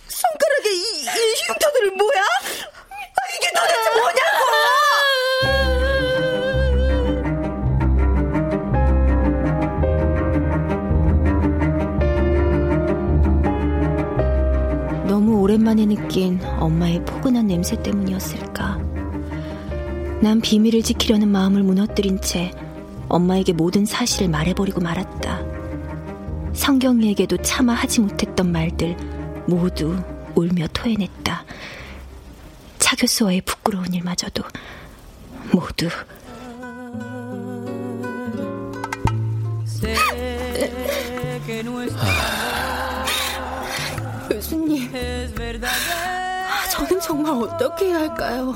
손가락에 0.08 0.70
이, 0.70 1.04
이 1.06 1.36
흉터들이 1.48 1.90
뭐야? 1.92 2.22
아, 2.22 3.22
이게 3.36 3.50
도대체 3.52 3.90
뭐냐고! 4.00 4.73
오랜만에 15.54 15.86
느낀 15.86 16.40
엄마의 16.60 17.06
포근한 17.06 17.46
냄새 17.46 17.80
때문이었을까. 17.84 18.80
난 20.20 20.42
비밀을 20.42 20.82
지키려는 20.82 21.28
마음을 21.28 21.62
무너뜨린 21.62 22.20
채 22.22 22.52
엄마에게 23.08 23.54
모든 23.54 23.86
사실을 23.86 24.30
말해버리고 24.30 24.82
말았다. 24.82 25.44
성경이에게도 26.54 27.38
차마 27.44 27.74
하지 27.74 28.02
못했던 28.02 28.52
말들 28.52 28.98
모두 29.46 29.96
울며 30.34 30.66
토해냈다. 30.74 31.46
차 32.80 32.96
교수와의 32.96 33.42
부끄러운 33.42 33.94
일마저도 33.94 34.44
모두 35.52 35.88
정말 47.14 47.32
어떻게 47.44 47.86
해야 47.90 48.00
할까요? 48.00 48.56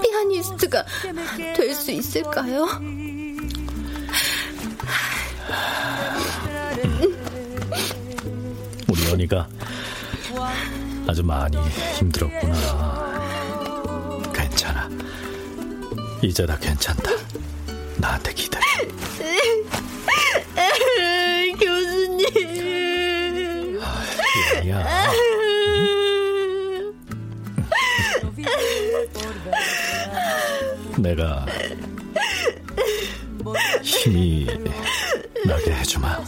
피아니스트가 0.00 0.84
될 1.56 1.74
수 1.74 1.90
있을까요? 1.90 2.66
우리 8.88 9.10
연희가 9.10 9.48
아주 11.06 11.22
많이 11.24 11.56
힘들었구나. 11.96 14.12
괜찮아. 14.32 14.88
이제 16.22 16.46
다 16.46 16.56
괜찮다. 16.58 17.10
나한테 17.96 18.32
기다려. 18.34 18.64
내가 31.08 31.46
힘이 33.82 34.46
나게 35.46 35.72
해주마. 35.72 36.18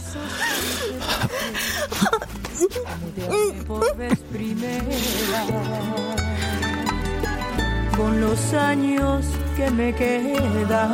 con 7.95 8.19
los 8.19 8.53
años 8.53 9.25
que 9.55 9.69
me 9.69 9.93
quedan. 9.93 10.89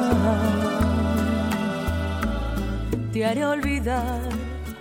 Te 3.14 3.26
haré 3.26 3.46
olvidar 3.46 4.22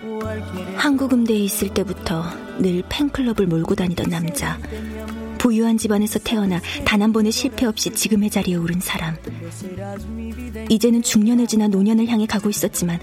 cualquier 0.01 0.75
한국 0.75 1.13
음대에 1.13 1.37
있을 1.37 1.69
때부터 1.73 2.25
늘 2.59 2.83
팬클럽을 2.89 3.47
몰고 3.47 3.75
다니던 3.75 4.09
남자. 4.09 4.57
부유한 5.57 5.77
집안에서 5.77 6.19
태어나 6.19 6.61
단 6.85 7.01
한 7.01 7.11
번의 7.13 7.31
실패 7.31 7.65
없이 7.65 7.91
지금의 7.91 8.29
자리에 8.29 8.55
오른 8.55 8.79
사람. 8.79 9.15
이제는 10.69 11.01
중년을 11.01 11.47
지나 11.47 11.67
노년을 11.67 12.07
향해 12.07 12.25
가고 12.25 12.49
있었지만 12.49 12.99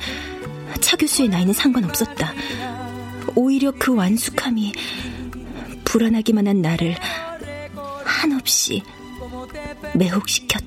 차 0.80 0.96
교수의 0.96 1.28
나이는 1.28 1.52
상관없었다. 1.52 2.32
오히려 3.34 3.72
그 3.78 3.94
완숙함이 3.94 4.72
불안하기만 5.84 6.46
한 6.46 6.62
나를 6.62 6.96
한없이 8.04 8.82
매혹시켰다. 9.96 10.63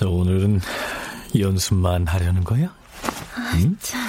저 0.00 0.08
오늘은 0.08 0.62
연습만 1.38 2.06
하려는 2.06 2.42
거야? 2.42 2.74
응? 3.56 3.76
참, 3.82 4.00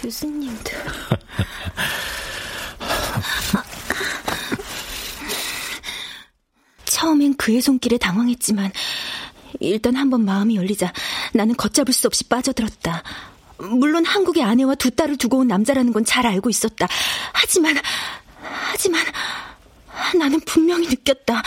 교수님도. 0.00 0.70
처음엔 6.84 7.36
그의 7.36 7.60
손길에 7.60 7.98
당황했지만 7.98 8.70
일단 9.58 9.96
한번 9.96 10.24
마음이 10.24 10.54
열리자 10.54 10.92
나는 11.34 11.56
걷잡을 11.56 11.92
수 11.92 12.06
없이 12.06 12.22
빠져들었다. 12.28 13.02
물론 13.58 14.04
한국의 14.04 14.44
아내와 14.44 14.76
두 14.76 14.92
딸을 14.92 15.16
두고 15.16 15.38
온 15.38 15.48
남자라는 15.48 15.92
건 15.92 16.04
잘 16.04 16.24
알고 16.24 16.50
있었다. 16.50 16.86
하지만 17.32 17.76
하지만 18.40 19.04
나는 20.16 20.38
분명히 20.42 20.86
느꼈다. 20.86 21.42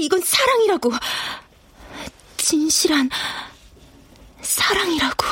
이건 0.00 0.20
사랑이라고. 0.24 0.92
진실한 2.44 3.08
사랑이라고. 4.42 5.24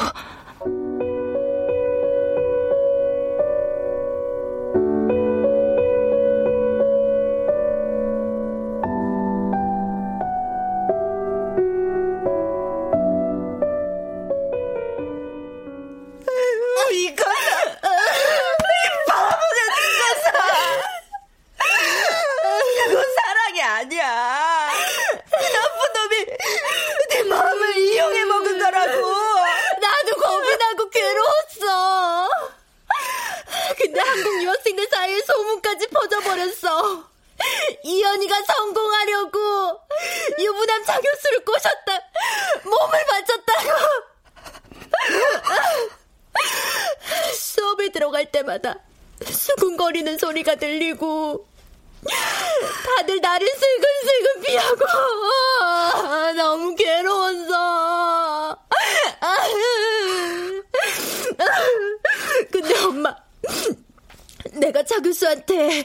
내가 64.63 64.83
차 64.85 65.01
교수한테 65.01 65.85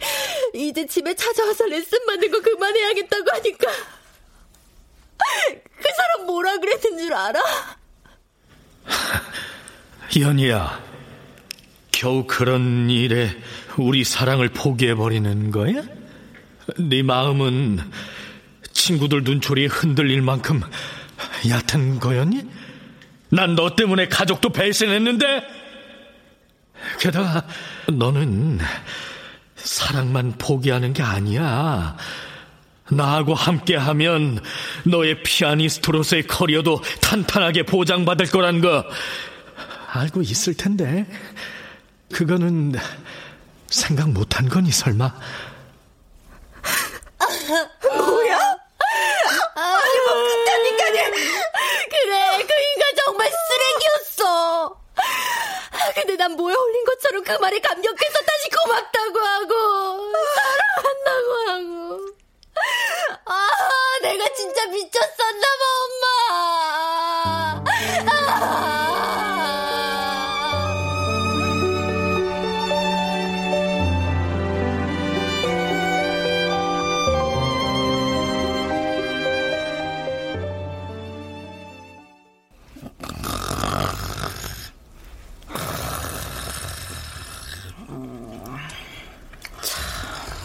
이제 0.54 0.86
집에 0.86 1.14
찾아와서 1.16 1.66
레슨 1.66 1.98
받는 2.06 2.30
거 2.30 2.40
그만해야겠다고 2.42 3.32
하니까 3.32 3.72
그 5.18 5.88
사람 5.98 6.28
뭐라 6.28 6.58
그랬는 6.58 6.98
줄 7.00 7.14
알아? 7.14 7.40
연희야, 10.20 10.82
겨우 11.92 12.26
그런 12.26 12.90
일에 12.90 13.30
우리 13.78 14.04
사랑을 14.04 14.50
포기해버리는 14.50 15.52
거야? 15.52 15.84
네 16.78 17.02
마음은 17.02 17.80
친구들 18.72 19.24
눈초리에 19.24 19.66
흔들릴 19.66 20.22
만큼 20.22 20.62
얕은 21.50 22.00
거였니? 22.00 22.44
난 23.30 23.56
너 23.56 23.76
때문에 23.76 24.08
가족도 24.08 24.50
배신했는데 24.50 25.26
게다가 27.00 27.44
너는 27.92 28.60
사랑만 29.56 30.34
포기하는 30.38 30.94
게 30.94 31.04
아니야. 31.04 31.98
나하고 32.90 33.34
함께하면 33.34 34.40
너의 34.86 35.22
피아니스트로서의 35.24 36.26
커리어도 36.28 36.82
탄탄하게 37.02 37.64
보장받을 37.64 38.28
거란 38.28 38.62
거 38.62 38.86
알고 39.88 40.22
있을 40.22 40.54
텐데 40.54 41.06
그거는 42.14 42.76
생각 43.68 44.10
못한 44.12 44.48
거니 44.48 44.72
설마? 44.72 45.06
뭐야? 47.94 48.38
아니 49.56 50.00
뭐 50.06 50.14
그딴 50.24 50.66
인간이 50.66 50.98
그래 51.90 52.38
그 52.38 52.54
인간 52.72 52.96
정말 53.06 53.30
쓰레기였어 53.50 54.82
근데 55.96 56.07
난 56.18 56.32
뭐에 56.32 56.54
홀린 56.54 56.84
것처럼 56.86 57.24
그 57.24 57.32
말에 57.34 57.60
감격해서 57.60 58.20
다시 58.26 58.50
고맙다고 58.50 59.20
하고. 59.20 60.12
사랑한다고 60.36 61.32
하고. 61.50 62.08
아 63.26 63.48
내가 64.02 64.28
진짜 64.34 64.66
미쳤었나 64.66 65.48
봐 65.60 65.66
엄마. 65.86 67.64
아. 68.12 69.27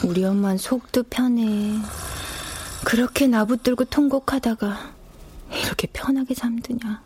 우리 0.04 0.24
엄만 0.24 0.58
속도 0.58 1.02
편해. 1.04 1.78
그렇게 2.84 3.26
나붙들고 3.26 3.84
통곡하다가 3.86 4.92
이렇게 5.50 5.86
편하게 5.92 6.34
잠드냐. 6.34 7.02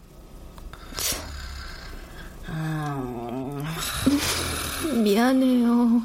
미안해요. 5.03 6.03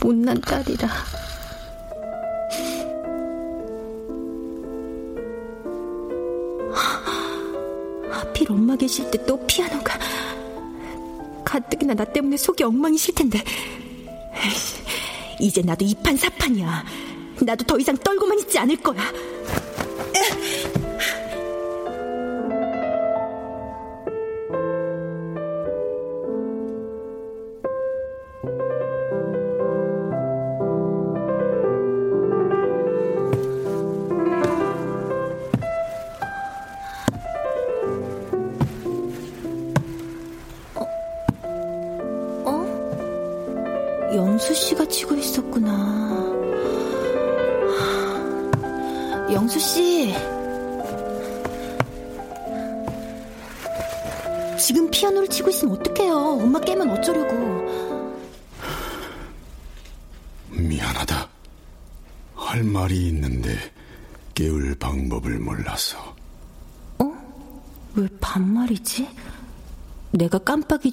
못난 0.00 0.40
딸이라. 0.40 0.88
하필 8.10 8.52
엄마 8.52 8.76
계실 8.76 9.10
때 9.10 9.24
또 9.24 9.44
피아노가 9.46 9.98
가뜩이나 11.44 11.94
나 11.94 12.04
때문에 12.04 12.36
속이 12.36 12.62
엉망이실 12.62 13.14
텐데 13.14 13.38
이 13.38 14.85
제 15.52 15.62
나도 15.62 15.84
이판 15.84 16.16
사판이야. 16.16 16.84
나도 17.42 17.64
더 17.64 17.78
이상 17.78 17.96
떨고만 17.98 18.38
있지 18.40 18.58
않을 18.58 18.76
거야 18.76 19.02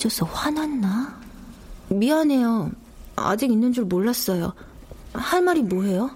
잊어서 0.03 0.25
화났나? 0.25 1.17
미안해요. 1.87 2.71
아직 3.15 3.49
있는 3.49 3.71
줄 3.71 3.85
몰랐어요. 3.85 4.53
할 5.13 5.41
말이 5.41 5.61
뭐예요? 5.61 6.11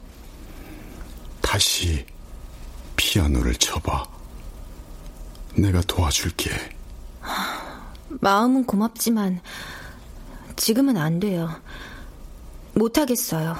다시 1.42 2.06
피아노를 2.98 3.56
쳐봐. 3.56 4.06
내가 5.56 5.82
도와줄게. 5.82 6.52
마음은 8.10 8.66
고맙지만 8.66 9.42
지금은 10.58 10.98
안 10.98 11.20
돼요. 11.20 11.50
못하겠어요. 12.74 13.56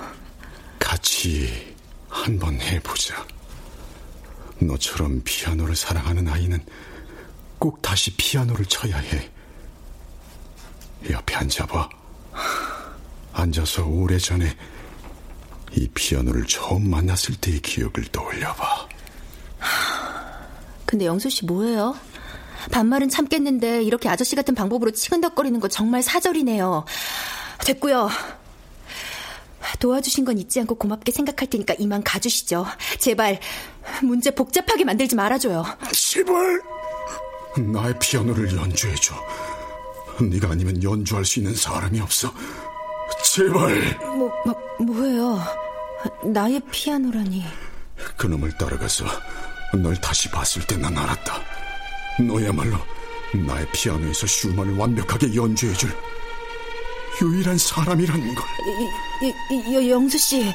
같이 0.78 1.76
한번 2.10 2.60
해보자. 2.60 3.26
너처럼 4.60 5.22
피아노를 5.24 5.76
사랑하는 5.76 6.28
아이는 6.28 6.60
꼭 7.60 7.82
다시 7.82 8.14
피아노를 8.18 8.66
쳐야 8.66 8.98
해. 8.98 9.37
옆에 11.10 11.36
앉아봐. 11.36 11.90
앉아서 13.34 13.86
오래전에 13.86 14.56
이 15.74 15.88
피아노를 15.94 16.48
처음 16.48 16.90
만났을 16.90 17.36
때의 17.36 17.60
기억을 17.62 18.06
떠올려봐. 18.12 18.88
근데 20.86 21.06
영수 21.06 21.30
씨 21.30 21.46
뭐예요? 21.46 21.96
반말은 22.72 23.10
참겠는데 23.10 23.84
이렇게 23.84 24.10
아저씨 24.10 24.36
같은 24.36 24.56
방법으로 24.56 24.92
치근덕거리는 24.92 25.60
거 25.60 25.68
정말 25.68 26.02
사절이네요. 26.02 26.86
됐고요. 27.66 28.10
도와주신 29.80 30.26
건 30.26 30.38
잊지 30.38 30.60
않고 30.62 30.76
고맙게 30.76 31.12
생각할 31.12 31.50
테니까 31.50 31.76
이만 31.78 32.02
가주시죠. 32.04 32.66
제발 33.00 33.40
문제 34.02 34.32
복잡하게 34.32 34.86
만들지 34.86 35.16
말아줘요. 35.16 35.64
제발 35.92 36.62
나의 37.58 37.98
피아노를 38.00 38.56
연주해줘. 38.56 39.16
네가 40.20 40.50
아니면 40.52 40.82
연주할 40.82 41.26
수 41.26 41.40
있는 41.40 41.54
사람이 41.56 42.00
없어. 42.00 42.34
제발. 43.24 43.98
뭐, 44.00 44.32
뭐 44.46 44.56
뭐예요? 44.80 45.40
나의 46.26 46.62
피아노라니. 46.72 47.46
그놈을 48.18 48.58
따라가서 48.58 49.06
널 49.76 50.00
다시 50.00 50.30
봤을 50.30 50.66
때 50.66 50.78
난 50.78 50.98
알았다. 50.98 51.40
너야말로 52.20 52.78
나의 53.34 53.68
피아노에서 53.72 54.26
슈만을 54.28 54.76
완벽하게 54.78 55.36
연주해줄 55.36 55.96
유일한 57.22 57.58
사람이라는 57.58 58.36
걸. 58.36 58.46
이, 59.22 59.34
이, 59.54 59.86
이, 59.86 59.90
영수 59.92 60.18
씨, 60.18 60.54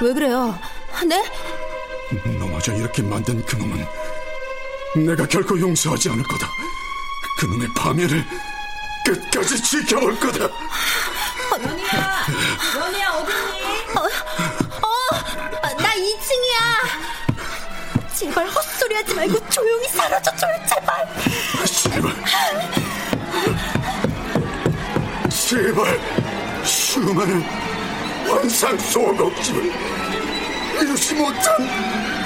왜 0.00 0.12
그래요? 0.14 0.58
네? 1.06 1.22
넘어져 2.38 2.74
이렇게 2.74 3.02
만든 3.02 3.44
그놈은 3.44 3.84
내가 5.06 5.26
결코 5.26 5.58
용서하지 5.60 6.08
않을 6.10 6.22
거다. 6.24 6.48
그놈의 7.38 7.68
파멸을 7.76 8.24
끝까지 9.08 9.62
지켜올 9.62 10.20
거다. 10.20 10.50
연희야, 11.64 12.26
연희야 12.76 13.08
어딨니? 13.10 13.62
어, 13.96 14.00
어, 14.82 14.88
나 15.78 15.94
2층이야. 15.94 16.58
제발 18.14 18.46
헛소리하지 18.48 19.14
말고 19.14 19.48
조용히 19.48 19.88
사라져 19.88 20.30
줘요, 20.36 20.52
제발. 20.68 21.08
제발. 21.64 22.14
제발. 25.30 26.00
슈 26.64 27.00
수많은 27.00 27.42
환상 28.28 28.76
소곡집을 28.78 29.72
이루지 30.82 31.14
못한 31.14 32.17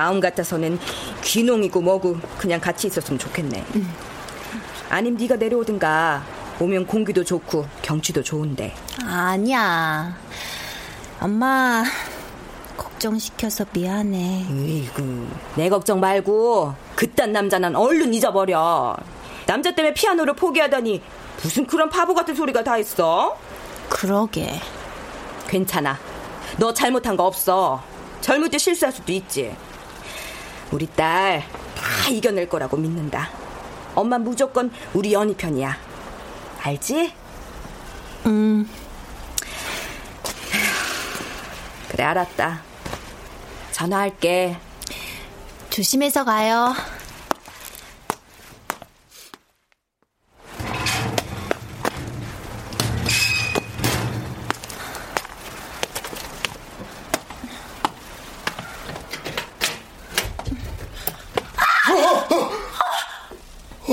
마음 0.00 0.18
같아서는 0.18 0.78
귀농이고 1.22 1.82
뭐고 1.82 2.16
그냥 2.38 2.58
같이 2.58 2.86
있었으면 2.86 3.18
좋겠네. 3.18 3.62
아님 4.88 5.14
네가 5.18 5.36
내려오든가 5.36 6.24
오면 6.58 6.86
공기도 6.86 7.22
좋고 7.22 7.66
경치도 7.82 8.22
좋은데. 8.22 8.74
아니야. 9.04 10.16
엄마 11.20 11.84
걱정시켜서 12.78 13.66
미안해. 13.74 14.46
으이구, 14.50 15.26
내 15.56 15.68
걱정 15.68 16.00
말고 16.00 16.74
그딴 16.94 17.32
남자는 17.32 17.76
얼른 17.76 18.14
잊어버려. 18.14 18.96
남자 19.44 19.70
때문에 19.74 19.92
피아노를 19.92 20.32
포기하다니 20.32 21.02
무슨 21.42 21.66
그런 21.66 21.90
바보 21.90 22.14
같은 22.14 22.34
소리가 22.34 22.64
다 22.64 22.78
있어? 22.78 23.36
그러게. 23.90 24.62
괜찮아. 25.46 25.98
너 26.56 26.72
잘못한 26.72 27.18
거 27.18 27.26
없어. 27.26 27.82
젊을 28.22 28.48
때 28.48 28.56
실수할 28.56 28.94
수도 28.94 29.12
있지. 29.12 29.54
우리 30.70 30.86
딸 30.86 31.44
다 31.80 32.08
이겨낼 32.10 32.48
거라고 32.48 32.76
믿는다. 32.76 33.30
엄마 33.94 34.18
무조건 34.18 34.70
우리 34.94 35.12
연희 35.12 35.34
편이야. 35.34 35.76
알지? 36.62 37.12
음. 38.26 38.68
그래 41.88 42.04
알았다. 42.04 42.62
전화할게. 43.72 44.56
조심해서 45.70 46.24
가요. 46.24 46.74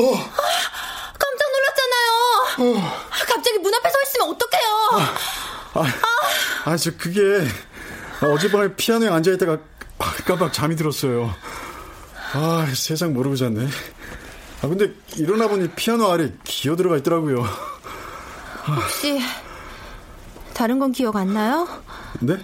깜짝 0.05 1.51
놀랐잖아요. 1.51 2.91
갑자기 3.27 3.57
문 3.59 3.73
앞에 3.73 3.89
서 3.89 3.97
있으면 4.03 4.29
어떡해요? 4.29 4.89
아, 5.73 5.85
아, 6.65 6.77
저 6.77 6.91
그게 6.97 7.47
어젯밤에 8.21 8.75
피아노에 8.75 9.09
앉아 9.09 9.31
있다가 9.31 9.57
깜빡 10.25 10.53
잠이 10.53 10.75
들었어요. 10.75 11.33
아, 12.33 12.67
세상 12.75 13.13
모르고 13.13 13.35
잤네. 13.35 13.67
아, 14.61 14.67
근데 14.67 14.91
일어나 15.15 15.47
보니 15.47 15.69
피아노 15.71 16.11
아래 16.11 16.31
기어 16.43 16.75
들어가 16.75 16.97
있더라고요. 16.97 17.45
혹시 18.67 19.19
다른 20.53 20.79
건 20.79 20.91
기억 20.91 21.15
안 21.15 21.33
나요? 21.33 21.67
네? 22.19 22.37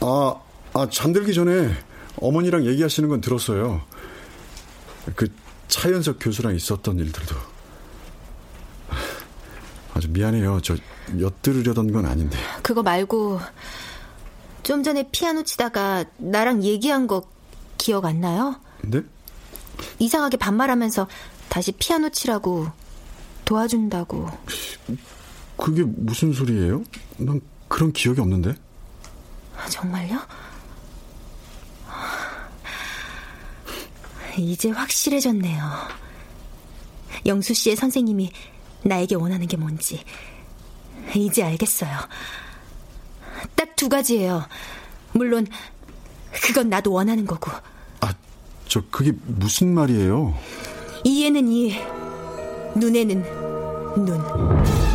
아, 0.00 0.34
아, 0.74 0.88
잠들기 0.90 1.32
전에 1.34 1.74
어머니랑 2.20 2.66
얘기하시는 2.66 3.08
건 3.08 3.20
들었어요. 3.20 3.82
그 5.16 5.28
차연석 5.72 6.18
교수랑 6.20 6.54
있었던 6.54 6.98
일들도. 6.98 7.34
아주 9.94 10.08
미안해요. 10.10 10.60
저 10.60 10.76
엿들으려던 11.18 11.92
건 11.92 12.04
아닌데. 12.04 12.36
그거 12.62 12.82
말고 12.82 13.40
좀 14.62 14.82
전에 14.82 15.08
피아노 15.10 15.42
치다가 15.44 16.04
나랑 16.18 16.62
얘기한 16.62 17.06
거 17.06 17.26
기억 17.78 18.04
안 18.04 18.20
나요? 18.20 18.60
네? 18.82 19.00
이상하게 19.98 20.36
반말하면서 20.36 21.08
다시 21.48 21.72
피아노 21.72 22.10
치라고 22.10 22.68
도와준다고. 23.46 24.28
그게 25.56 25.84
무슨 25.84 26.34
소리예요? 26.34 26.84
난 27.16 27.40
그런 27.68 27.94
기억이 27.94 28.20
없는데. 28.20 28.54
정말요? 29.70 30.20
이제 34.38 34.70
확실해졌네요. 34.70 35.62
영수 37.26 37.54
씨의 37.54 37.76
선생님이 37.76 38.30
나에게 38.84 39.14
원하는 39.14 39.46
게 39.46 39.56
뭔지 39.56 40.02
이제 41.14 41.42
알겠어요. 41.42 41.90
딱 43.56 43.72
두 43.82 43.88
가지예요. 43.88 44.46
물론 45.12 45.44
그건 46.30 46.68
나도 46.68 46.92
원하는 46.92 47.26
거고. 47.26 47.50
아, 48.00 48.14
저 48.68 48.80
그게 48.92 49.10
무슨 49.26 49.74
말이에요? 49.74 50.38
이에는 51.02 51.48
이, 51.50 51.74
눈에는 52.76 53.22
눈. 54.04 54.91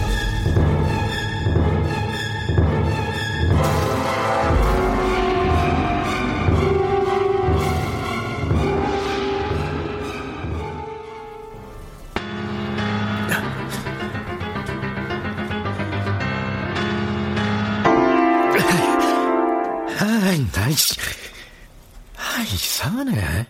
아이, 20.37 20.51
나, 20.51 20.69
씨. 20.69 20.95
아, 22.15 22.43
이상하네. 22.43 23.47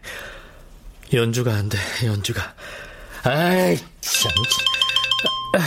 연주가 1.11 1.53
안 1.53 1.67
돼, 1.67 1.77
연주가. 2.05 2.55
아이, 3.23 3.77
참. 3.99 4.31
아, 5.57 5.59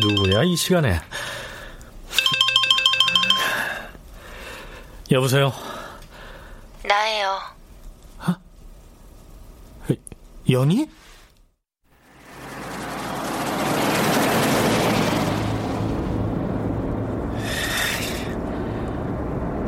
누구야, 0.00 0.44
이 0.44 0.56
시간에? 0.56 1.00
여보세요? 5.10 5.52
나예요. 6.84 7.40
연희? 10.48 10.88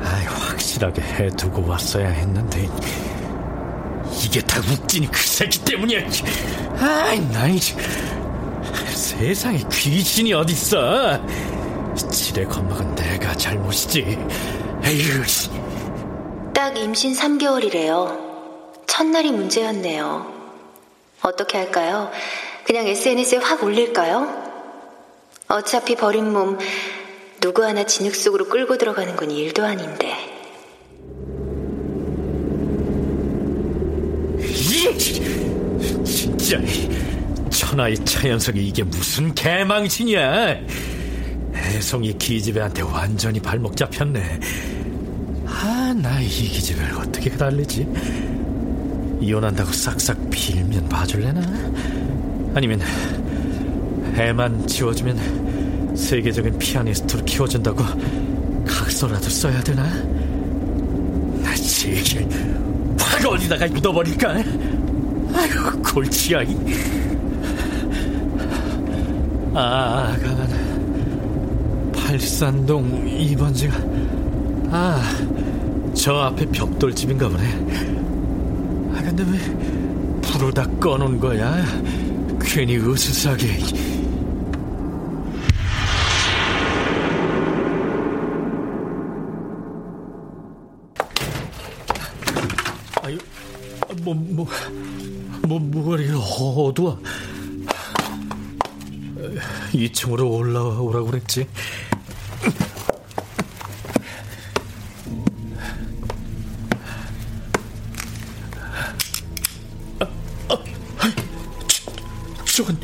아이, 0.03 0.27
확실하게 0.77 1.03
해두고 1.03 1.67
왔어야 1.67 2.09
했는데. 2.09 2.69
이게 4.23 4.41
다 4.41 4.61
욱진이 4.61 5.11
그 5.11 5.19
새끼 5.19 5.63
때문이야. 5.65 6.01
아이, 6.81 7.21
나이. 7.33 7.59
세상에 8.95 9.63
귀신이 9.71 10.33
어딨어. 10.33 11.21
지레 12.11 12.45
겁먹은 12.45 12.95
내가 12.95 13.35
잘못이지. 13.35 14.19
에휴, 14.85 15.23
딱 16.55 16.77
임신 16.77 17.15
3개월이래요. 17.15 18.87
첫날이 18.87 19.33
문제였네요. 19.33 20.33
어떻게 21.23 21.59
할까요? 21.59 22.11
그냥 22.65 22.87
SNS에 22.87 23.39
확 23.39 23.63
올릴까요? 23.63 24.45
어차피 25.49 25.97
버린 25.97 26.33
몸 26.33 26.59
누구 27.41 27.65
하나 27.65 27.85
진흙 27.85 28.15
속으로 28.15 28.49
끌고 28.49 28.79
들어가는 28.79 29.17
건 29.17 29.31
일도 29.31 29.65
아닌데. 29.65 30.36
진짜 36.05 36.59
천하의 37.51 37.97
차연석이 38.05 38.69
이게 38.69 38.83
무슨 38.83 39.35
개망신이야? 39.35 40.57
혜송이 41.55 42.13
기집애한테 42.19 42.83
완전히 42.83 43.41
발목 43.41 43.77
잡혔네. 43.77 44.41
아 45.47 45.93
나 45.97 46.21
이 46.21 46.27
기집애를 46.29 46.95
어떻게 46.99 47.31
달래지? 47.31 47.87
이혼한다고 49.21 49.73
싹싹 49.73 50.29
빌면 50.31 50.89
봐줄래나? 50.89 51.41
아니면 52.55 52.81
애만 54.17 54.67
지워주면 54.67 55.95
세계적인 55.97 56.59
피아니스트로 56.59 57.25
키워준다고 57.25 57.83
각서라도 58.67 59.29
써야 59.31 59.59
되나? 59.63 59.85
나 61.43 61.55
지금 61.55 62.29
확 62.99 63.25
어디다가 63.27 63.67
묻어버릴까 63.69 64.35
아유, 65.37 65.83
골치야. 65.83 66.41
아, 69.55 70.17
가만. 70.23 71.93
팔산동 71.93 73.05
2번지가. 73.05 73.73
아, 74.73 75.03
저 75.95 76.15
앞에 76.15 76.47
벽돌집인가 76.47 77.29
보네. 77.29 77.45
아, 78.95 79.03
근데 79.03 79.25
왜 79.31 79.39
불을 80.23 80.53
다 80.55 80.67
꺼놓은 80.81 81.21
거야? 81.21 81.63
괜히 82.41 82.77
으스스하게. 82.79 83.59
아유, 93.03 93.19
뭐, 94.03 94.15
뭐. 94.15 94.47
뭐, 95.47 95.59
뭐가 95.61 96.01
이렇게 96.01 96.15
어두워. 96.15 97.01
2층으로 99.73 100.31
올라오라고 100.31 101.07
그랬지. 101.07 101.47
저건 112.57 112.81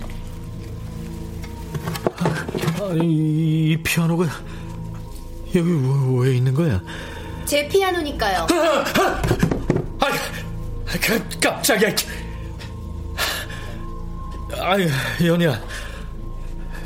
아니 2.90 3.70
이 3.72 3.76
피아노가 3.82 4.26
여기 5.54 5.70
왜, 5.70 6.28
왜 6.28 6.36
있는 6.36 6.52
거야? 6.52 6.82
제 7.46 7.66
피아노니까요. 7.68 8.46
아, 10.00 10.10
그, 11.00 11.40
깜짝이야. 11.40 11.88
아유, 14.72 14.88
연희야. 15.22 15.60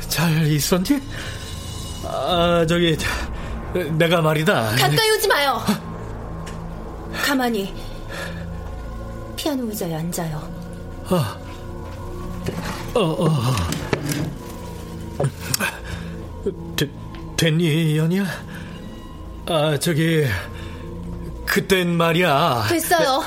잘 0.09 0.45
있었니? 0.45 1.01
아, 2.03 2.65
저기, 2.67 2.97
내가 3.97 4.21
말이다. 4.21 4.75
가까이 4.75 5.09
오지 5.11 5.25
마요. 5.29 5.61
가만히 7.23 7.73
피아노 9.37 9.69
의자에 9.69 9.95
앉아요. 9.95 10.37
어, 12.93 12.99
어, 12.99 13.25
어. 13.25 13.31
되, 16.75 16.89
됐니, 17.37 17.97
연희야? 17.97 18.25
아, 19.45 19.77
저기, 19.79 20.25
그땐 21.45 21.95
말이야. 21.95 22.65
됐어요. 22.67 23.23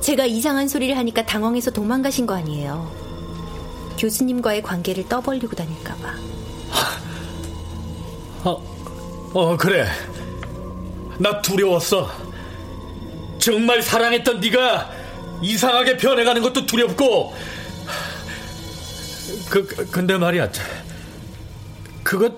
제가 0.00 0.24
이상한 0.24 0.68
소리를 0.68 0.96
하니까 0.96 1.26
당황해서 1.26 1.72
도망가신 1.72 2.26
거 2.26 2.34
아니에요. 2.34 3.02
교수님과의 3.98 4.62
관계를 4.62 5.08
떠벌리고 5.08 5.54
다닐까봐. 5.56 6.14
어, 8.44 9.30
어, 9.34 9.56
그래. 9.56 9.86
나 11.18 11.40
두려웠어. 11.40 12.10
정말 13.38 13.82
사랑했던 13.82 14.40
네가 14.40 14.90
이상하게 15.42 15.96
변해가는 15.96 16.42
것도 16.42 16.66
두렵고. 16.66 17.34
그, 19.50 19.66
그, 19.66 19.90
근데 19.90 20.16
말이야. 20.16 20.50
그것, 22.02 22.34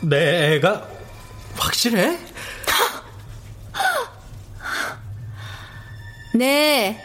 내 0.00 0.54
애가 0.54 0.88
확실해? 1.56 2.18
네. 6.34 6.98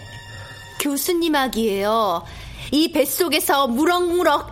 교수님 0.80 1.36
아기예요. 1.36 2.24
이 2.72 2.91
뱃속에서 2.91 3.68
무럭무럭 3.68 4.49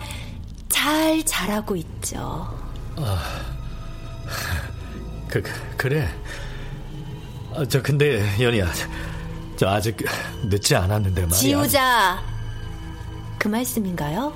잘 0.69 1.23
자라고 1.25 1.75
있죠. 1.75 2.57
아, 2.97 3.41
그, 5.27 5.43
그래. 5.77 6.09
아, 7.53 7.65
저, 7.67 7.81
근데, 7.81 8.21
연희야. 8.41 8.71
저, 9.57 9.69
아직 9.69 9.97
늦지 10.45 10.75
않았는데 10.75 11.21
말이야. 11.21 11.37
지우자. 11.37 12.23
그 13.37 13.47
말씀인가요? 13.47 14.33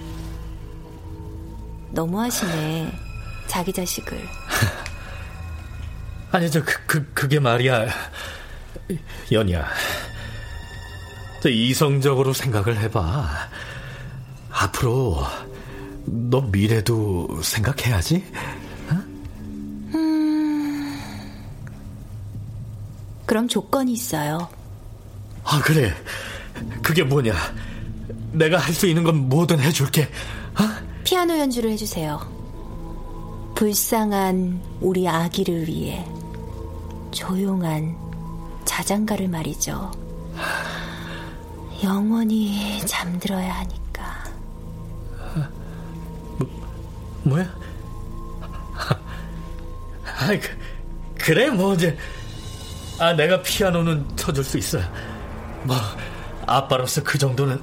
너무하시네. 1.91 2.91
자기 3.47 3.73
자식을. 3.73 4.27
아니, 6.31 6.49
저, 6.51 6.63
그, 6.63 6.85
그, 6.85 7.13
그게 7.13 7.39
말이야. 7.39 7.87
연희야. 9.31 9.67
저, 11.41 11.49
이성적으로 11.49 12.33
생각을 12.33 12.77
해봐. 12.79 13.29
앞으로, 14.51 15.23
너 16.05 16.41
미래도 16.41 17.27
생각해야지? 17.41 18.23
어? 18.89 18.93
음... 19.95 20.99
그럼 23.25 23.47
조건이 23.47 23.93
있어요. 23.93 24.49
아, 25.43 25.61
그래. 25.61 25.93
그게 26.83 27.03
뭐냐. 27.03 27.33
내가 28.31 28.57
할 28.57 28.73
수 28.73 28.85
있는 28.87 29.03
건 29.03 29.29
뭐든 29.29 29.59
해줄게. 29.59 30.03
어? 30.59 30.63
피아노 31.03 31.37
연주를 31.37 31.71
해주세요. 31.71 32.19
불쌍한 33.55 34.61
우리 34.81 35.07
아기를 35.07 35.67
위해 35.67 36.05
조용한 37.11 37.95
자장가를 38.65 39.27
말이죠. 39.27 39.91
영원히 41.83 42.79
잠들어야 42.85 43.59
하니까. 43.59 44.23
뭐, 46.37 46.47
뭐야? 47.23 47.59
아, 50.19 50.27
그, 50.27 50.57
그래 51.17 51.49
뭐 51.49 51.73
이제 51.73 51.97
아 52.99 53.13
내가 53.13 53.41
피아노는 53.41 54.17
쳐줄 54.17 54.43
수 54.43 54.57
있어. 54.57 54.79
뭐 55.63 55.75
아빠로서 56.45 57.01
그 57.03 57.17
정도는. 57.17 57.61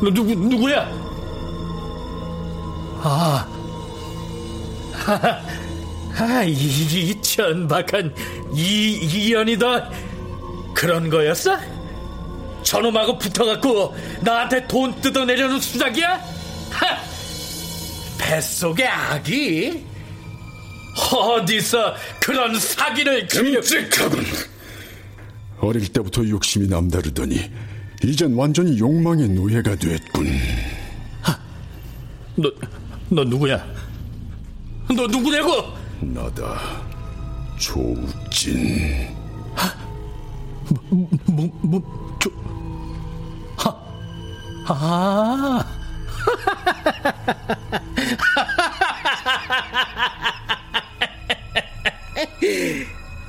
너 0.00 0.10
누구 0.10 0.34
누구야? 0.34 0.88
아, 3.00 3.46
아, 6.18 6.42
이, 6.44 6.52
이 6.52 7.22
천박한 7.22 8.14
이 8.52 8.98
이연이다. 9.02 9.90
그런 10.74 11.08
거였어? 11.10 11.58
저놈하고 12.62 13.18
붙어갖고 13.18 13.96
나한테 14.20 14.66
돈 14.66 15.00
뜯어내려는 15.00 15.60
수작이야? 15.60 16.14
하! 16.70 16.98
뱃속의 18.18 18.86
아기? 18.86 19.84
어디서 21.12 21.94
그런 22.20 22.58
사기를 22.58 23.26
끔찍하군. 23.28 24.24
어릴 25.60 25.88
때부터 25.88 26.28
욕심이 26.28 26.68
남다르더니 26.68 27.50
이젠 28.04 28.34
완전히 28.34 28.78
욕망의 28.78 29.28
노예가 29.30 29.74
됐군. 29.76 30.26
너, 32.36 32.52
너 33.08 33.24
누구야? 33.24 33.66
너 34.94 35.06
누구냐고? 35.08 35.64
나다. 36.00 36.60
조욱진. 37.58 39.08
뭐, 40.90 41.10
뭐, 41.26 41.50
뭐, 41.62 42.18
저, 42.20 42.30
하, 43.56 43.74
아. 44.68 45.66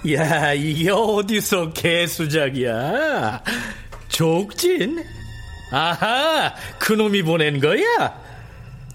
야, 0.13 0.53
이게 0.53 0.91
어디서 0.91 1.74
개수작이야? 1.74 3.41
족진? 4.20 5.05
아하, 5.72 6.53
그놈이 6.78 7.24
보낸 7.24 7.61
거야? 7.61 8.20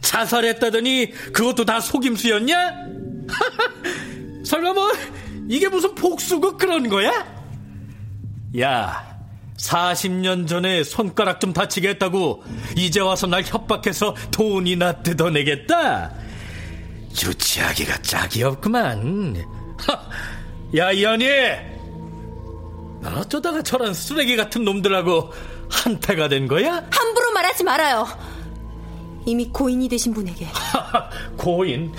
자살했다더니 0.03 1.13
그것도 1.33 1.65
다 1.65 1.81
속임수였냐? 1.81 2.75
설마 4.45 4.75
뭐 4.75 4.93
이게 5.49 5.67
무슨 5.69 5.95
복수고 5.95 6.59
그런 6.59 6.91
거야? 6.91 7.27
야, 8.61 9.19
40년 9.57 10.47
전에 10.47 10.85
손가락 10.85 11.41
좀 11.41 11.55
다치게 11.55 11.89
했다고 11.89 12.45
이제 12.77 13.01
와서 13.01 13.27
날 13.27 13.43
협박해서 13.43 14.15
돈이나 14.31 15.01
뜯어내겠다? 15.03 16.13
유치하기가 17.13 18.03
짝이 18.03 18.43
없구만. 18.43 19.43
야, 20.77 20.93
이현이! 20.93 21.74
넌 23.05 23.19
어쩌다가 23.19 23.63
저런 23.63 23.93
쓰레기 23.93 24.35
같은 24.35 24.65
놈들하고 24.65 25.31
한패가 25.71 26.29
된 26.29 26.49
거야? 26.49 26.83
함부로 26.91 27.33
말하지 27.33 27.63
말아요. 27.63 28.07
이미 29.27 29.47
고인이 29.49 29.89
되신 29.91 30.15
분에게. 30.15 30.49
고인? 31.37 31.93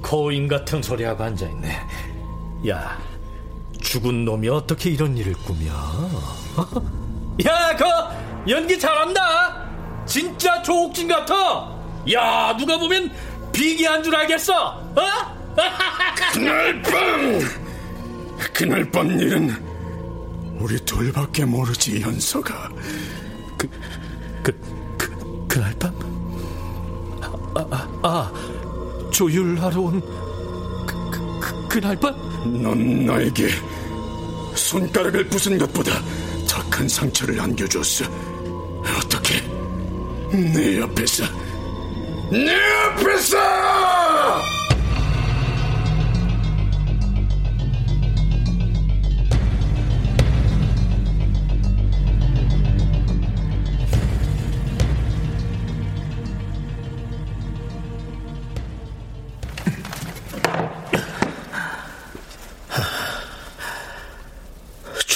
고인 0.00 0.46
같은 0.46 0.80
소리하고 0.80 1.24
앉아있네. 1.24 1.76
야, 2.68 2.98
죽은 3.80 4.24
놈이 4.24 4.48
어떻게 4.48 4.90
이런 4.90 5.16
일을 5.16 5.32
꾸며? 5.32 5.72
야, 7.44 7.76
그 7.76 8.50
연기 8.50 8.78
잘한다. 8.78 9.66
진짜 10.06 10.62
조옥진 10.62 11.08
같아. 11.08 11.76
야, 12.12 12.56
누가 12.56 12.78
보면 12.78 13.10
비기한 13.52 14.04
줄 14.04 14.14
알겠어. 14.14 14.54
어? 14.54 15.02
그날 16.32 16.80
밤 16.82 17.40
그날 18.54 18.90
밤 18.92 19.10
일은 19.18 19.67
우리 20.58 20.78
둘밖에 20.80 21.44
모르지 21.44 22.00
연서가. 22.00 22.70
그, 23.56 23.68
그, 24.42 24.52
그 24.96 25.46
그날 25.48 25.74
밤? 25.78 25.94
아, 27.20 27.66
아, 27.70 27.88
아 28.02 29.10
조율하러 29.10 29.80
온 29.80 30.00
그, 30.86 31.10
그, 31.10 31.40
그, 31.40 31.68
그날 31.68 31.96
밤? 31.96 32.14
넌 32.62 33.06
나에게 33.06 33.48
손가락을 34.54 35.28
부순 35.28 35.58
것보다 35.58 35.92
더 36.48 36.68
큰 36.70 36.88
상처를 36.88 37.40
안겨줬어. 37.40 38.04
어떻게? 38.98 39.40
내 40.30 40.80
앞에서! 40.80 41.24
내 42.30 42.54
앞에서 42.54 43.36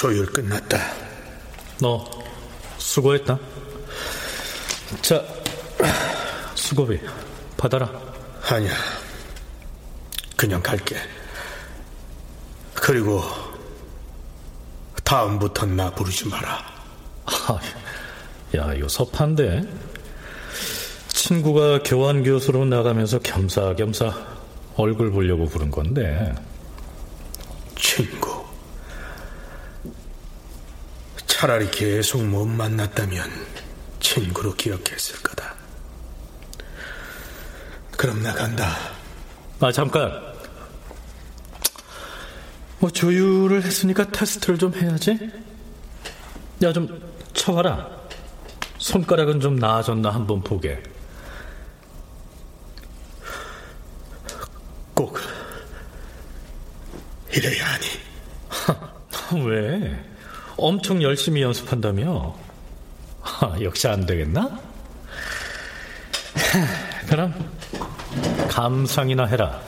조율 0.03 0.25
끝났다. 0.25 0.77
너 1.79 2.03
수고했다. 2.77 3.39
자, 5.01 5.23
수고비 6.55 6.99
받아라. 7.55 7.89
아니야. 8.49 8.73
그냥 10.35 10.61
갈게. 10.61 10.97
그리고 12.73 13.23
다음부턴 15.05 15.77
나 15.77 15.89
부르지 15.89 16.27
마라. 16.27 16.65
아, 17.25 17.59
야, 18.57 18.73
이거 18.73 18.89
섭한데. 18.89 19.63
친구가 21.07 21.83
교환 21.83 22.23
교수로 22.23 22.65
나가면서 22.65 23.19
겸사겸사 23.19 24.13
얼굴 24.75 25.11
보려고 25.11 25.45
부른 25.45 25.71
건데. 25.71 26.35
친구. 27.77 28.32
차라리 31.43 31.69
계속 31.71 32.23
못 32.23 32.45
만났다면 32.45 33.29
친구로 33.99 34.53
기억했을 34.53 35.21
거다. 35.21 35.53
그럼 37.97 38.23
나간다. 38.23 38.69
아, 39.59 39.69
잠깐. 39.69 40.23
뭐 42.79 42.89
조율을 42.89 43.61
했으니까 43.61 44.07
테스트를 44.09 44.57
좀 44.57 44.73
해야지. 44.73 45.19
야, 46.61 46.71
좀 46.71 46.87
쳐봐라. 47.33 47.89
손가락은 48.77 49.41
좀 49.41 49.57
나아졌나 49.57 50.11
한번 50.11 50.41
보게. 50.41 50.81
꼭 54.93 55.19
이래야 57.33 57.65
하니. 57.65 59.43
왜? 59.45 60.12
엄청 60.57 61.01
열심히 61.01 61.41
연습한다며? 61.41 62.35
아, 63.23 63.55
역시 63.61 63.87
안 63.87 64.05
되겠나? 64.05 64.59
그럼 67.07 67.33
감상이나 68.49 69.25
해라. 69.25 69.61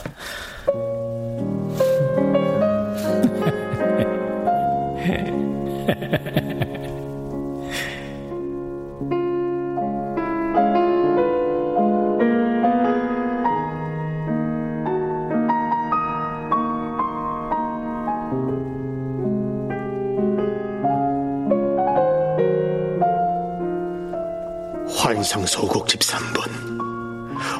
환상소곡집 24.87 25.99
3번 26.01 26.65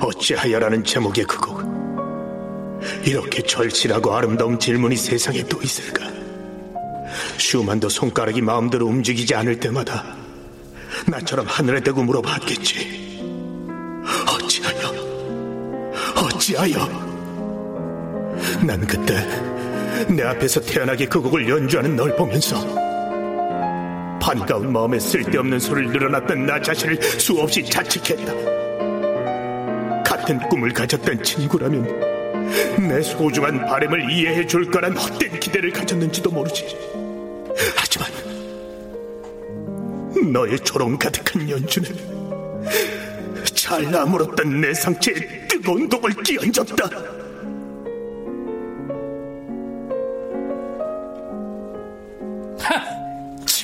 어찌하여라는 0.02 0.84
제목의 0.84 1.26
그 1.26 1.40
곡. 1.40 1.66
이렇게 3.04 3.42
절실하고 3.42 4.16
아름다운 4.16 4.60
질문이 4.60 4.96
세상에 4.96 5.44
또 5.44 5.62
있을까? 5.62 6.06
슈만도 7.38 7.90
손가락이 7.90 8.42
마음대로 8.42 8.86
움직이지 8.88 9.34
않을 9.36 9.60
때마다 9.60 10.16
나처럼 11.08 11.46
하늘에 11.48 11.82
대고 11.82 12.04
물어봤겠지. 12.04 13.16
어찌하여? 14.28 14.94
어찌하여? 16.16 17.06
난 18.66 18.86
그때 18.86 19.26
내 20.10 20.24
앞에서 20.24 20.62
태연하게 20.62 21.08
그 21.08 21.22
곡을 21.22 21.50
연주하는 21.50 21.96
널 21.96 22.16
보면서 22.16 22.85
반가운 24.26 24.74
마음에 24.74 24.98
쓸데없는 24.98 25.60
소리를 25.60 25.92
늘어놨던 25.92 26.48
나 26.48 26.60
자신을 26.60 27.00
수없이 27.00 27.64
자책했다. 27.64 28.34
같은 30.04 30.40
꿈을 30.50 30.74
가졌던 30.74 31.24
친구라면 31.24 31.84
내 32.90 33.04
소중한 33.04 33.64
바램을 33.68 34.10
이해해 34.10 34.48
줄 34.48 34.72
거란 34.72 34.98
헛된 34.98 35.40
기대를 35.40 35.72
가졌는지도 35.72 36.32
모르지. 36.32 36.76
하지만 37.76 38.10
너의 40.34 40.58
조롱 40.62 40.98
가득한 40.98 41.48
연주는 41.48 41.88
잘 43.54 43.96
아물었던 43.96 44.60
내 44.60 44.74
상체에 44.74 45.48
뜨거운 45.48 45.88
독을 45.88 46.12
끼얹었다. 46.24 47.25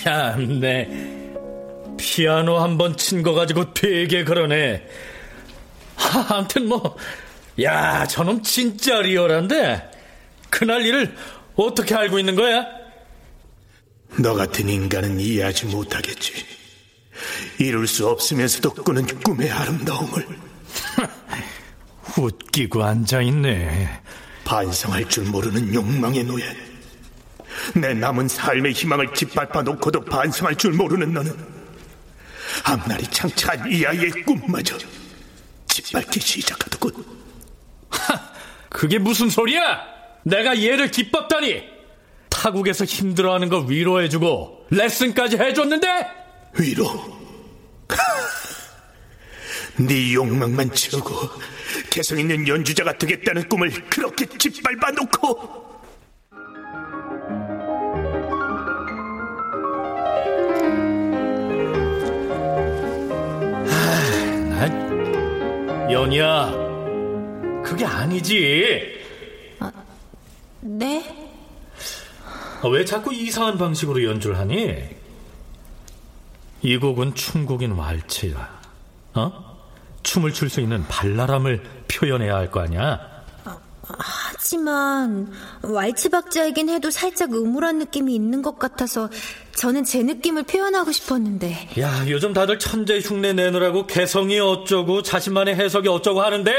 참네. 0.04 1.12
피아노 1.98 2.58
한 2.60 2.78
번 2.78 2.96
친 2.98 3.22
거 3.24 3.34
가지고 3.34 3.74
되게 3.74 4.24
그러네. 4.24 4.84
하, 5.96 6.38
아무튼 6.38 6.68
뭐, 6.68 6.98
야, 7.62 8.06
저놈 8.08 8.42
진짜 8.42 9.02
리얼한데? 9.02 9.92
그날 10.50 10.86
일을 10.86 11.16
어떻게 11.56 11.94
알고 11.96 12.18
있는 12.20 12.36
거야? 12.36 12.66
너 14.20 14.34
같은 14.34 14.68
인간은 14.68 15.20
이해하지 15.20 15.68
못하겠지. 15.68 16.34
이룰 17.60 17.88
수 17.88 18.08
없으면서도 18.08 18.74
꾸는 18.84 19.06
꿈의 19.24 19.50
아름다움을. 19.52 20.28
웃기고 22.18 22.84
앉아있네. 22.84 24.02
반성할 24.44 25.08
줄 25.08 25.26
모르는 25.26 25.74
욕망의 25.74 26.24
노예. 26.24 26.44
내 27.76 27.94
남은 27.94 28.28
삶의 28.28 28.74
희망을 28.74 29.14
짓밟아 29.14 29.62
놓고도 29.64 30.06
반성할 30.06 30.56
줄 30.56 30.74
모르는 30.74 31.14
너는 31.14 31.36
앞날이 32.64 33.04
창창한 33.08 33.72
이 33.72 33.86
아이의 33.86 34.12
꿈마저 34.26 34.78
짓밟기 35.68 36.20
시작하더군. 36.20 36.94
그게 38.70 38.98
무슨 38.98 39.30
소리야? 39.30 39.82
내가 40.24 40.62
얘를 40.62 40.92
기뻤다니! 40.92 41.64
타국에서 42.30 42.86
힘들어하는 42.86 43.50
거 43.50 43.60
위로해주고 43.60 44.68
레슨까지 44.70 45.38
해줬는데? 45.38 45.88
위로? 46.58 47.20
네 49.78 50.14
욕망만 50.14 50.74
채우고 50.74 51.14
개성 51.90 52.20
있는 52.20 52.48
연주자가 52.48 52.98
되겠다는 52.98 53.48
꿈을 53.50 53.70
그렇게 53.90 54.26
짓밟아 54.26 54.92
놓고 54.92 55.71
연희야, 65.92 66.52
그게 67.64 67.86
아니지. 67.86 69.00
네? 70.62 71.28
아, 72.62 72.68
왜 72.68 72.86
자꾸 72.86 73.14
이상한 73.14 73.58
방식으로 73.58 74.04
연주를 74.04 74.38
하니? 74.38 74.78
이 76.62 76.78
곡은 76.78 77.16
춤곡인 77.16 77.72
왈츠야. 77.74 78.62
어? 79.16 79.52
춤을 80.04 80.32
출 80.34 80.50
수 80.50 80.62
있는 80.62 80.86
발랄함을 80.88 81.64
표현해야 81.88 82.36
할 82.36 82.50
거 82.52 82.62
아니야? 82.62 83.11
하지만 83.98 85.32
왈츠 85.62 86.10
박자이긴 86.10 86.70
해도 86.70 86.90
살짝 86.92 87.34
음울한 87.34 87.80
느낌이 87.80 88.14
있는 88.14 88.42
것 88.42 88.58
같아서 88.60 89.10
저는 89.56 89.84
제 89.84 90.04
느낌을 90.04 90.44
표현하고 90.44 90.92
싶었는데 90.92 91.70
야, 91.80 92.06
요즘 92.08 92.34
다들 92.34 92.60
천재 92.60 93.00
흉내 93.00 93.34
내느라고 93.34 93.88
개성이 93.88 94.40
어쩌고 94.40 95.04
자신만의 95.04 95.56
해석이 95.56 95.88
어쩌고 95.88 96.22
하는데 96.22 96.52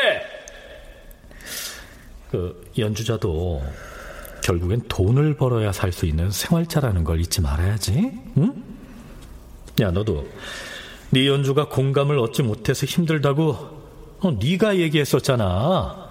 그 2.30 2.70
연주자도 2.78 3.62
결국엔 4.42 4.82
돈을 4.88 5.36
벌어야 5.36 5.72
살 5.72 5.92
수 5.92 6.06
있는 6.06 6.30
생활자라는 6.30 7.04
걸 7.04 7.20
잊지 7.20 7.40
말아야지. 7.42 8.12
응? 8.38 8.64
야, 9.80 9.90
너도 9.90 10.26
네 11.10 11.28
연주가 11.28 11.68
공감을 11.68 12.18
얻지 12.18 12.42
못해서 12.42 12.86
힘들다고 12.86 13.82
어, 14.20 14.30
네가 14.40 14.76
얘기했었잖아. 14.78 16.01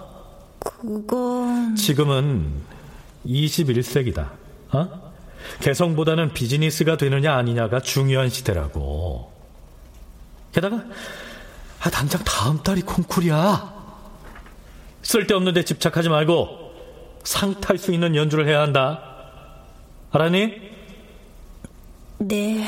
그건 0.64 1.76
지금은 1.76 2.62
21세기다. 3.26 4.30
어? 4.74 5.12
개성보다는 5.60 6.34
비즈니스가 6.34 6.98
되느냐 6.98 7.36
아니냐가 7.36 7.80
중요한 7.80 8.30
시대라고. 8.30 9.32
게다가 10.52 10.84
아, 11.82 11.90
당장 11.90 12.24
다음 12.24 12.62
달이 12.62 12.82
콩쿨이야. 12.82 13.82
쓸데없는 15.02 15.54
데 15.54 15.64
집착하지 15.66 16.10
말고 16.10 16.60
상 17.24 17.60
탈 17.60 17.78
수 17.78 17.92
있는 17.94 18.16
연주를 18.16 18.48
해야 18.48 18.62
한다. 18.62 19.02
알았니? 20.12 20.54
네. 22.20 22.68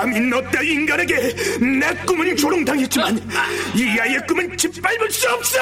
감히 0.00 0.18
너 0.18 0.40
따위 0.44 0.72
인간에게 0.72 1.14
내 1.60 1.94
꿈은 2.06 2.34
조롱당했지만 2.34 3.20
이 3.74 3.98
아이의 4.00 4.26
꿈은 4.26 4.56
짓밟을 4.56 5.10
수 5.10 5.28
없어! 5.28 5.60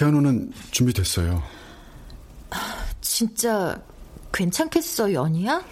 피아노는 0.00 0.50
준비됐어요. 0.70 1.42
진짜 3.02 3.78
괜찮겠어, 4.32 5.12
연희야? 5.12 5.62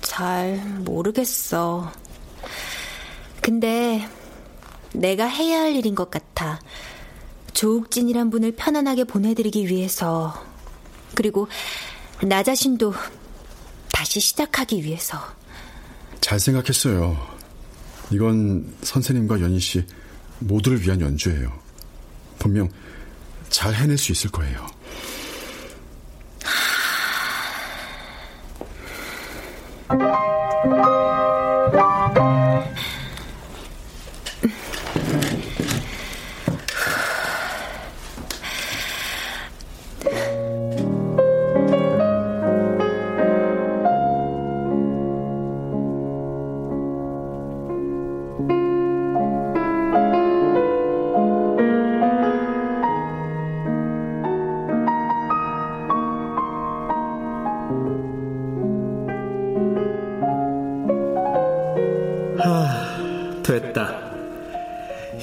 잘 0.00 0.56
모르겠어. 0.86 1.92
근데 3.42 4.08
내가 4.94 5.26
해야 5.26 5.60
할 5.60 5.76
일인 5.76 5.94
것 5.94 6.10
같아. 6.10 6.60
조욱진이란 7.52 8.30
분을 8.30 8.52
편안하게 8.52 9.04
보내드리기 9.04 9.68
위해서. 9.68 10.32
그리고 11.14 11.46
나 12.22 12.42
자신도 12.42 12.94
다시 13.92 14.18
시작하기 14.18 14.82
위해서. 14.82 15.18
잘 16.22 16.40
생각했어요. 16.40 17.18
이건 18.10 18.74
선생님과 18.80 19.42
연희 19.42 19.58
씨 19.60 19.84
모두를 20.38 20.80
위한 20.80 21.02
연주예요. 21.02 21.61
분명 22.42 22.68
잘 23.50 23.72
해낼 23.72 23.96
수 23.96 24.10
있을 24.10 24.28
거예요. 24.32 24.66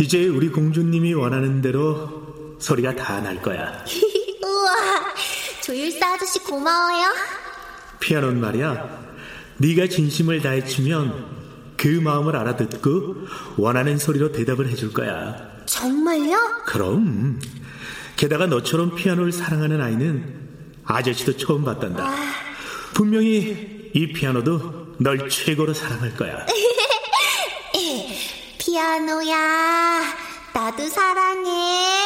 이제 0.10 0.26
우리 0.28 0.50
공주님이 0.50 1.14
원하는 1.14 1.62
대로 1.62 2.56
소리가 2.58 2.96
다 2.96 3.22
날 3.22 3.40
거야. 3.44 3.86
우와, 4.44 4.76
조율사 5.62 6.16
아저씨 6.16 6.40
고마워요. 6.40 7.14
피아노는 8.00 8.42
말이야. 8.42 9.06
네가 9.58 9.86
진심을 9.86 10.42
다해 10.42 10.66
치면 10.66 11.28
그 11.78 11.88
마음을 11.90 12.36
알아듣고 12.36 13.18
원하는 13.58 14.00
소리로 14.00 14.32
대답을 14.32 14.68
해줄 14.70 14.94
거야. 14.94 15.36
정말요? 15.68 16.64
그럼. 16.66 17.40
게다가 18.16 18.48
너처럼 18.48 18.96
피아노를 18.96 19.32
사랑하는 19.32 19.80
아이는 19.80 20.40
아저씨도 20.86 21.38
처음 21.38 21.64
봤단다. 21.64 22.12
분명히 22.96 23.92
이 23.94 24.08
피아노도 24.12 24.96
널 24.98 25.30
최고로 25.30 25.76
사랑할 25.76 26.16
거야. 26.16 26.48
피아노야, 28.80 29.36
나도 30.54 30.88
사랑해. 30.88 32.00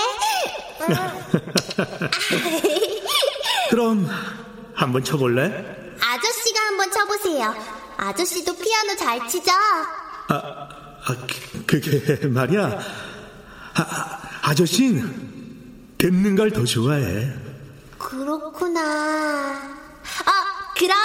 그럼 3.70 4.10
한번 4.74 5.04
쳐볼래? 5.04 5.94
아저씨가 6.02 6.62
한번 6.66 6.90
쳐보세요. 6.92 7.54
아저씨도 7.98 8.58
피아노 8.58 8.96
잘 8.96 9.28
치죠? 9.30 9.52
아, 10.30 10.34
아 10.34 10.68
그- 11.28 11.64
그게 11.68 12.26
말이야. 12.26 12.80
아, 13.76 14.20
아저씨는 14.42 15.94
듣는 16.00 16.36
걸 16.36 16.50
더 16.50 16.64
좋아해. 16.66 17.32
그렇구나. 18.00 18.82
아, 18.82 20.74
그럼 20.76 20.98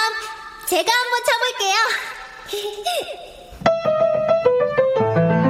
제가 0.67 0.91
한번 0.91 1.19
쳐볼게요. 1.29 1.75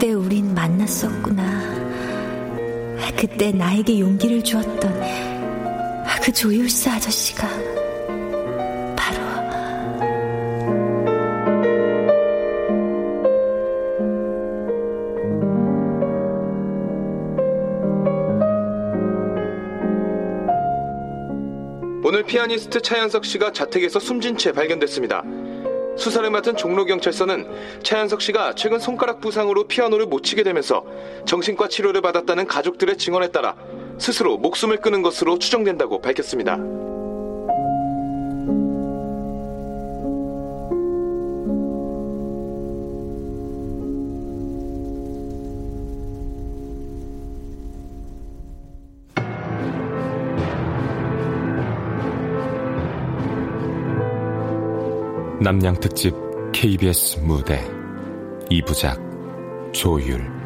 그때 0.00 0.14
우린 0.14 0.54
만났었구나. 0.54 1.44
그때 3.18 3.52
나에게 3.52 4.00
용기를 4.00 4.42
주었던 4.42 4.98
그 6.24 6.32
조율사 6.32 6.94
아저씨가 6.94 7.46
바로 8.96 9.18
오늘 22.02 22.22
피아니스트 22.24 22.80
차현석 22.80 23.26
씨가 23.26 23.52
자택에서 23.52 24.00
숨진 24.00 24.38
채 24.38 24.50
발견됐습니다. 24.52 25.39
수사를 26.00 26.28
맡은 26.30 26.56
종로경찰서는 26.56 27.82
차현석 27.82 28.22
씨가 28.22 28.54
최근 28.54 28.78
손가락 28.78 29.20
부상으로 29.20 29.64
피아노를 29.64 30.06
못 30.06 30.22
치게 30.22 30.42
되면서 30.42 30.82
정신과 31.26 31.68
치료를 31.68 32.00
받았다는 32.00 32.46
가족들의 32.46 32.96
증언에 32.96 33.28
따라 33.28 33.54
스스로 33.98 34.38
목숨을 34.38 34.78
끊은 34.78 35.02
것으로 35.02 35.38
추정된다고 35.38 36.00
밝혔습니다. 36.00 36.58
남양 55.42 55.80
특집 55.80 56.14
KBS 56.52 57.18
무대. 57.20 57.66
이부작 58.50 59.00
조율 59.72 60.39